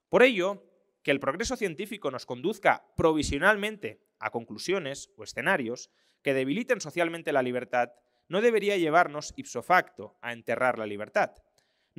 Por 0.09 0.23
ello, 0.23 0.63
que 1.03 1.12
el 1.12 1.19
progreso 1.19 1.55
científico 1.55 2.12
nos 2.12 2.25
conduzca 2.25 2.85
provisionalmente 2.95 4.03
a 4.19 4.31
conclusiones 4.31 5.12
o 5.17 5.23
escenarios 5.23 5.89
que 6.21 6.33
debiliten 6.33 6.81
socialmente 6.81 7.31
la 7.31 7.41
libertad 7.41 7.91
no 8.27 8.41
debería 8.41 8.77
llevarnos 8.77 9.33
ipso 9.38 9.63
facto 9.63 10.17
a 10.21 10.33
enterrar 10.33 10.77
la 10.77 10.85
libertad. 10.85 11.31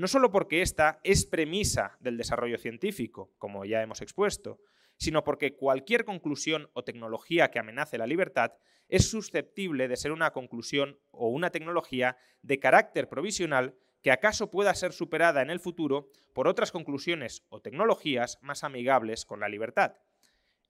No 0.00 0.08
solo 0.08 0.30
porque 0.30 0.62
esta 0.62 0.98
es 1.04 1.26
premisa 1.26 1.98
del 2.00 2.16
desarrollo 2.16 2.56
científico, 2.56 3.34
como 3.36 3.66
ya 3.66 3.82
hemos 3.82 4.00
expuesto, 4.00 4.58
sino 4.96 5.24
porque 5.24 5.56
cualquier 5.56 6.06
conclusión 6.06 6.70
o 6.72 6.84
tecnología 6.84 7.50
que 7.50 7.58
amenace 7.58 7.98
la 7.98 8.06
libertad 8.06 8.52
es 8.88 9.10
susceptible 9.10 9.88
de 9.88 9.96
ser 9.98 10.12
una 10.12 10.30
conclusión 10.30 10.98
o 11.10 11.28
una 11.28 11.50
tecnología 11.50 12.16
de 12.40 12.58
carácter 12.58 13.10
provisional 13.10 13.74
que 14.00 14.10
acaso 14.10 14.50
pueda 14.50 14.72
ser 14.72 14.94
superada 14.94 15.42
en 15.42 15.50
el 15.50 15.60
futuro 15.60 16.08
por 16.32 16.48
otras 16.48 16.72
conclusiones 16.72 17.44
o 17.50 17.60
tecnologías 17.60 18.38
más 18.40 18.64
amigables 18.64 19.26
con 19.26 19.40
la 19.40 19.50
libertad. 19.50 19.96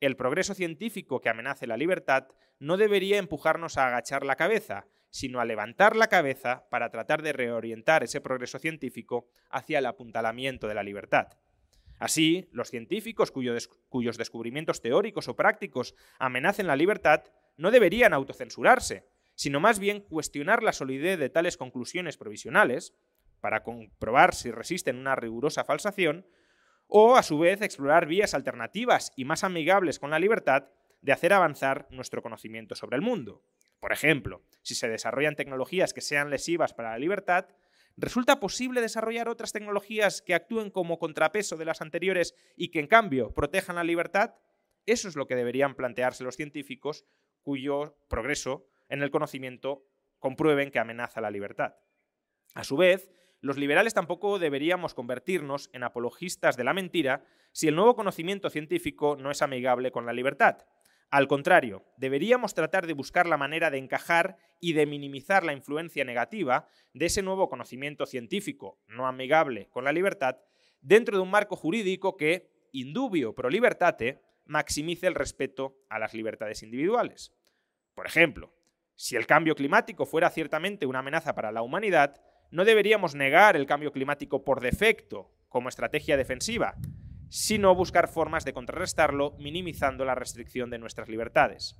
El 0.00 0.16
progreso 0.16 0.54
científico 0.54 1.20
que 1.20 1.28
amenace 1.28 1.68
la 1.68 1.76
libertad 1.76 2.26
no 2.58 2.76
debería 2.76 3.18
empujarnos 3.18 3.78
a 3.78 3.86
agachar 3.86 4.24
la 4.24 4.34
cabeza, 4.34 4.88
sino 5.10 5.40
a 5.40 5.44
levantar 5.44 5.96
la 5.96 6.08
cabeza 6.08 6.66
para 6.70 6.90
tratar 6.90 7.22
de 7.22 7.32
reorientar 7.32 8.02
ese 8.02 8.20
progreso 8.20 8.58
científico 8.58 9.28
hacia 9.50 9.78
el 9.78 9.86
apuntalamiento 9.86 10.68
de 10.68 10.74
la 10.74 10.82
libertad. 10.82 11.28
Así, 11.98 12.48
los 12.52 12.70
científicos 12.70 13.30
cuyos 13.30 14.16
descubrimientos 14.16 14.80
teóricos 14.80 15.28
o 15.28 15.36
prácticos 15.36 15.94
amenacen 16.18 16.66
la 16.66 16.76
libertad 16.76 17.24
no 17.58 17.70
deberían 17.70 18.14
autocensurarse, 18.14 19.06
sino 19.34 19.60
más 19.60 19.78
bien 19.78 20.00
cuestionar 20.00 20.62
la 20.62 20.72
solidez 20.72 21.18
de 21.18 21.28
tales 21.28 21.58
conclusiones 21.58 22.16
provisionales 22.16 22.94
para 23.40 23.62
comprobar 23.62 24.34
si 24.34 24.50
resisten 24.50 24.96
una 24.96 25.14
rigurosa 25.14 25.64
falsación, 25.64 26.26
o 26.86 27.16
a 27.16 27.22
su 27.22 27.38
vez 27.38 27.62
explorar 27.62 28.06
vías 28.06 28.34
alternativas 28.34 29.12
y 29.14 29.24
más 29.24 29.44
amigables 29.44 29.98
con 29.98 30.10
la 30.10 30.18
libertad 30.18 30.68
de 31.02 31.12
hacer 31.12 31.32
avanzar 31.32 31.86
nuestro 31.90 32.22
conocimiento 32.22 32.74
sobre 32.74 32.96
el 32.96 33.02
mundo. 33.02 33.42
Por 33.80 33.92
ejemplo, 33.92 34.44
si 34.62 34.74
se 34.74 34.88
desarrollan 34.88 35.36
tecnologías 35.36 35.92
que 35.94 36.02
sean 36.02 36.30
lesivas 36.30 36.74
para 36.74 36.90
la 36.90 36.98
libertad, 36.98 37.48
¿resulta 37.96 38.38
posible 38.38 38.80
desarrollar 38.80 39.28
otras 39.28 39.52
tecnologías 39.52 40.22
que 40.22 40.34
actúen 40.34 40.70
como 40.70 40.98
contrapeso 40.98 41.56
de 41.56 41.64
las 41.64 41.80
anteriores 41.80 42.34
y 42.56 42.70
que 42.70 42.80
en 42.80 42.86
cambio 42.86 43.34
protejan 43.34 43.76
la 43.76 43.84
libertad? 43.84 44.34
Eso 44.86 45.08
es 45.08 45.16
lo 45.16 45.26
que 45.26 45.36
deberían 45.36 45.74
plantearse 45.74 46.24
los 46.24 46.36
científicos 46.36 47.04
cuyo 47.42 47.96
progreso 48.08 48.66
en 48.88 49.02
el 49.02 49.10
conocimiento 49.10 49.86
comprueben 50.18 50.70
que 50.70 50.78
amenaza 50.78 51.20
la 51.20 51.30
libertad. 51.30 51.74
A 52.54 52.64
su 52.64 52.76
vez, 52.76 53.10
los 53.40 53.56
liberales 53.56 53.94
tampoco 53.94 54.38
deberíamos 54.38 54.92
convertirnos 54.92 55.70
en 55.72 55.82
apologistas 55.82 56.56
de 56.56 56.64
la 56.64 56.74
mentira 56.74 57.24
si 57.52 57.68
el 57.68 57.76
nuevo 57.76 57.96
conocimiento 57.96 58.50
científico 58.50 59.16
no 59.16 59.30
es 59.30 59.40
amigable 59.40 59.90
con 59.90 60.04
la 60.04 60.12
libertad. 60.12 60.58
Al 61.10 61.26
contrario, 61.26 61.84
deberíamos 61.96 62.54
tratar 62.54 62.86
de 62.86 62.92
buscar 62.92 63.26
la 63.26 63.36
manera 63.36 63.70
de 63.70 63.78
encajar 63.78 64.36
y 64.60 64.74
de 64.74 64.86
minimizar 64.86 65.42
la 65.42 65.52
influencia 65.52 66.04
negativa 66.04 66.68
de 66.94 67.06
ese 67.06 67.20
nuevo 67.22 67.48
conocimiento 67.48 68.06
científico 68.06 68.78
no 68.86 69.08
amigable 69.08 69.68
con 69.70 69.82
la 69.82 69.92
libertad 69.92 70.36
dentro 70.80 71.16
de 71.16 71.22
un 71.22 71.30
marco 71.30 71.56
jurídico 71.56 72.16
que, 72.16 72.48
indubio 72.72 73.34
pro 73.34 73.50
libertate, 73.50 74.22
maximice 74.44 75.08
el 75.08 75.16
respeto 75.16 75.76
a 75.88 75.98
las 75.98 76.14
libertades 76.14 76.62
individuales. 76.62 77.32
Por 77.94 78.06
ejemplo, 78.06 78.54
si 78.94 79.16
el 79.16 79.26
cambio 79.26 79.56
climático 79.56 80.06
fuera 80.06 80.30
ciertamente 80.30 80.86
una 80.86 81.00
amenaza 81.00 81.34
para 81.34 81.50
la 81.50 81.62
humanidad, 81.62 82.20
no 82.52 82.64
deberíamos 82.64 83.16
negar 83.16 83.56
el 83.56 83.66
cambio 83.66 83.92
climático 83.92 84.44
por 84.44 84.60
defecto 84.60 85.32
como 85.48 85.68
estrategia 85.68 86.16
defensiva, 86.16 86.76
sino 87.30 87.74
buscar 87.74 88.08
formas 88.08 88.44
de 88.44 88.52
contrarrestarlo 88.52 89.34
minimizando 89.38 90.04
la 90.04 90.14
restricción 90.14 90.68
de 90.68 90.78
nuestras 90.78 91.08
libertades. 91.08 91.78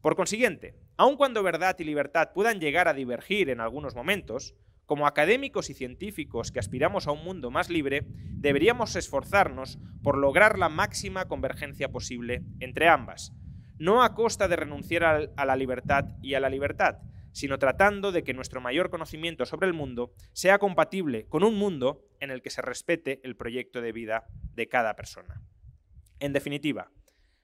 Por 0.00 0.16
consiguiente, 0.16 0.74
aun 0.96 1.16
cuando 1.16 1.42
verdad 1.42 1.76
y 1.78 1.84
libertad 1.84 2.30
puedan 2.34 2.58
llegar 2.58 2.88
a 2.88 2.94
divergir 2.94 3.50
en 3.50 3.60
algunos 3.60 3.94
momentos, 3.94 4.54
como 4.86 5.06
académicos 5.06 5.68
y 5.68 5.74
científicos 5.74 6.50
que 6.50 6.58
aspiramos 6.58 7.06
a 7.06 7.12
un 7.12 7.22
mundo 7.22 7.50
más 7.50 7.68
libre, 7.68 8.06
deberíamos 8.08 8.96
esforzarnos 8.96 9.78
por 10.02 10.16
lograr 10.16 10.58
la 10.58 10.70
máxima 10.70 11.28
convergencia 11.28 11.90
posible 11.90 12.42
entre 12.58 12.88
ambas, 12.88 13.34
no 13.78 14.02
a 14.02 14.14
costa 14.14 14.48
de 14.48 14.56
renunciar 14.56 15.30
a 15.36 15.44
la 15.44 15.56
libertad 15.56 16.06
y 16.22 16.34
a 16.34 16.40
la 16.40 16.48
libertad, 16.48 17.00
sino 17.38 17.60
tratando 17.60 18.10
de 18.10 18.24
que 18.24 18.34
nuestro 18.34 18.60
mayor 18.60 18.90
conocimiento 18.90 19.46
sobre 19.46 19.68
el 19.68 19.72
mundo 19.72 20.12
sea 20.32 20.58
compatible 20.58 21.28
con 21.28 21.44
un 21.44 21.54
mundo 21.54 22.04
en 22.18 22.32
el 22.32 22.42
que 22.42 22.50
se 22.50 22.62
respete 22.62 23.20
el 23.22 23.36
proyecto 23.36 23.80
de 23.80 23.92
vida 23.92 24.26
de 24.56 24.66
cada 24.66 24.96
persona. 24.96 25.40
En 26.18 26.32
definitiva, 26.32 26.90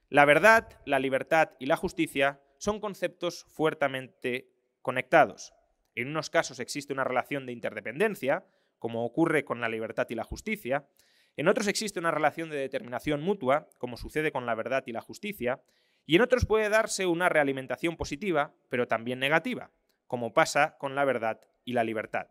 la 0.09 0.25
verdad, 0.25 0.81
la 0.85 0.99
libertad 0.99 1.51
y 1.59 1.67
la 1.67 1.77
justicia 1.77 2.41
son 2.57 2.81
conceptos 2.81 3.45
fuertemente 3.47 4.49
conectados. 4.81 5.53
En 5.95 6.09
unos 6.09 6.29
casos 6.29 6.59
existe 6.59 6.91
una 6.91 7.05
relación 7.05 7.45
de 7.45 7.53
interdependencia, 7.53 8.45
como 8.79 9.05
ocurre 9.05 9.45
con 9.45 9.61
la 9.61 9.69
libertad 9.69 10.07
y 10.09 10.15
la 10.15 10.25
justicia, 10.25 10.89
en 11.37 11.47
otros 11.47 11.67
existe 11.67 12.01
una 12.01 12.11
relación 12.11 12.49
de 12.49 12.57
determinación 12.57 13.21
mutua, 13.21 13.69
como 13.77 13.95
sucede 13.95 14.33
con 14.33 14.45
la 14.45 14.55
verdad 14.55 14.83
y 14.87 14.91
la 14.91 14.99
justicia, 14.99 15.61
y 16.05 16.17
en 16.17 16.21
otros 16.21 16.45
puede 16.45 16.67
darse 16.67 17.05
una 17.05 17.29
realimentación 17.29 17.95
positiva, 17.95 18.53
pero 18.69 18.89
también 18.89 19.19
negativa, 19.19 19.71
como 20.07 20.33
pasa 20.33 20.77
con 20.77 20.95
la 20.95 21.05
verdad 21.05 21.41
y 21.63 21.73
la 21.73 21.83
libertad. 21.83 22.27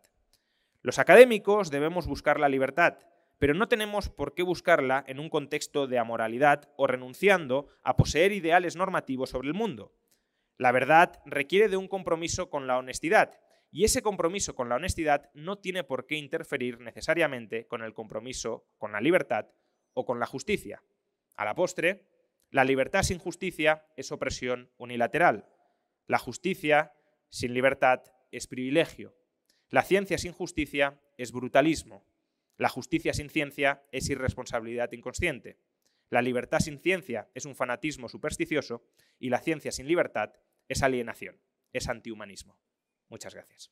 Los 0.81 0.99
académicos 0.99 1.71
debemos 1.71 2.07
buscar 2.07 2.39
la 2.39 2.49
libertad, 2.49 2.99
pero 3.37 3.53
no 3.53 3.67
tenemos 3.67 4.09
por 4.09 4.33
qué 4.33 4.43
buscarla 4.43 5.03
en 5.07 5.19
un 5.19 5.29
contexto 5.29 5.87
de 5.87 5.99
amoralidad 5.99 6.69
o 6.77 6.87
renunciando 6.87 7.67
a 7.83 7.95
poseer 7.97 8.31
ideales 8.31 8.75
normativos 8.75 9.31
sobre 9.31 9.47
el 9.47 9.53
mundo. 9.53 9.93
La 10.57 10.71
verdad 10.71 11.21
requiere 11.25 11.67
de 11.67 11.77
un 11.77 11.87
compromiso 11.87 12.49
con 12.49 12.67
la 12.67 12.77
honestidad, 12.77 13.39
y 13.71 13.83
ese 13.83 14.01
compromiso 14.01 14.55
con 14.55 14.69
la 14.69 14.75
honestidad 14.75 15.29
no 15.33 15.57
tiene 15.57 15.83
por 15.83 16.05
qué 16.05 16.15
interferir 16.15 16.79
necesariamente 16.79 17.67
con 17.67 17.81
el 17.81 17.93
compromiso 17.93 18.65
con 18.77 18.93
la 18.93 19.01
libertad 19.01 19.47
o 19.93 20.05
con 20.05 20.19
la 20.19 20.25
justicia. 20.25 20.81
A 21.35 21.43
la 21.43 21.55
postre, 21.55 22.07
la 22.51 22.63
libertad 22.63 23.03
sin 23.03 23.19
justicia 23.19 23.85
es 23.97 24.13
opresión 24.13 24.71
unilateral. 24.77 25.49
La 26.07 26.19
justicia 26.19 26.93
sin 27.29 27.53
libertad 27.53 28.01
es 28.31 28.47
privilegio. 28.47 29.15
La 29.69 29.83
ciencia 29.83 30.17
sin 30.17 30.33
justicia 30.33 31.01
es 31.17 31.31
brutalismo. 31.31 32.05
La 32.57 32.69
justicia 32.69 33.13
sin 33.13 33.29
ciencia 33.29 33.83
es 33.91 34.09
irresponsabilidad 34.09 34.91
inconsciente. 34.91 35.59
La 36.09 36.21
libertad 36.21 36.59
sin 36.59 36.79
ciencia 36.79 37.29
es 37.33 37.45
un 37.45 37.55
fanatismo 37.55 38.07
supersticioso 38.09 38.85
y 39.19 39.29
la 39.29 39.39
ciencia 39.39 39.71
sin 39.71 39.87
libertad 39.87 40.33
es 40.67 40.83
alienación, 40.83 41.41
es 41.73 41.89
antihumanismo. 41.89 42.59
Muchas 43.09 43.33
gracias. 43.33 43.71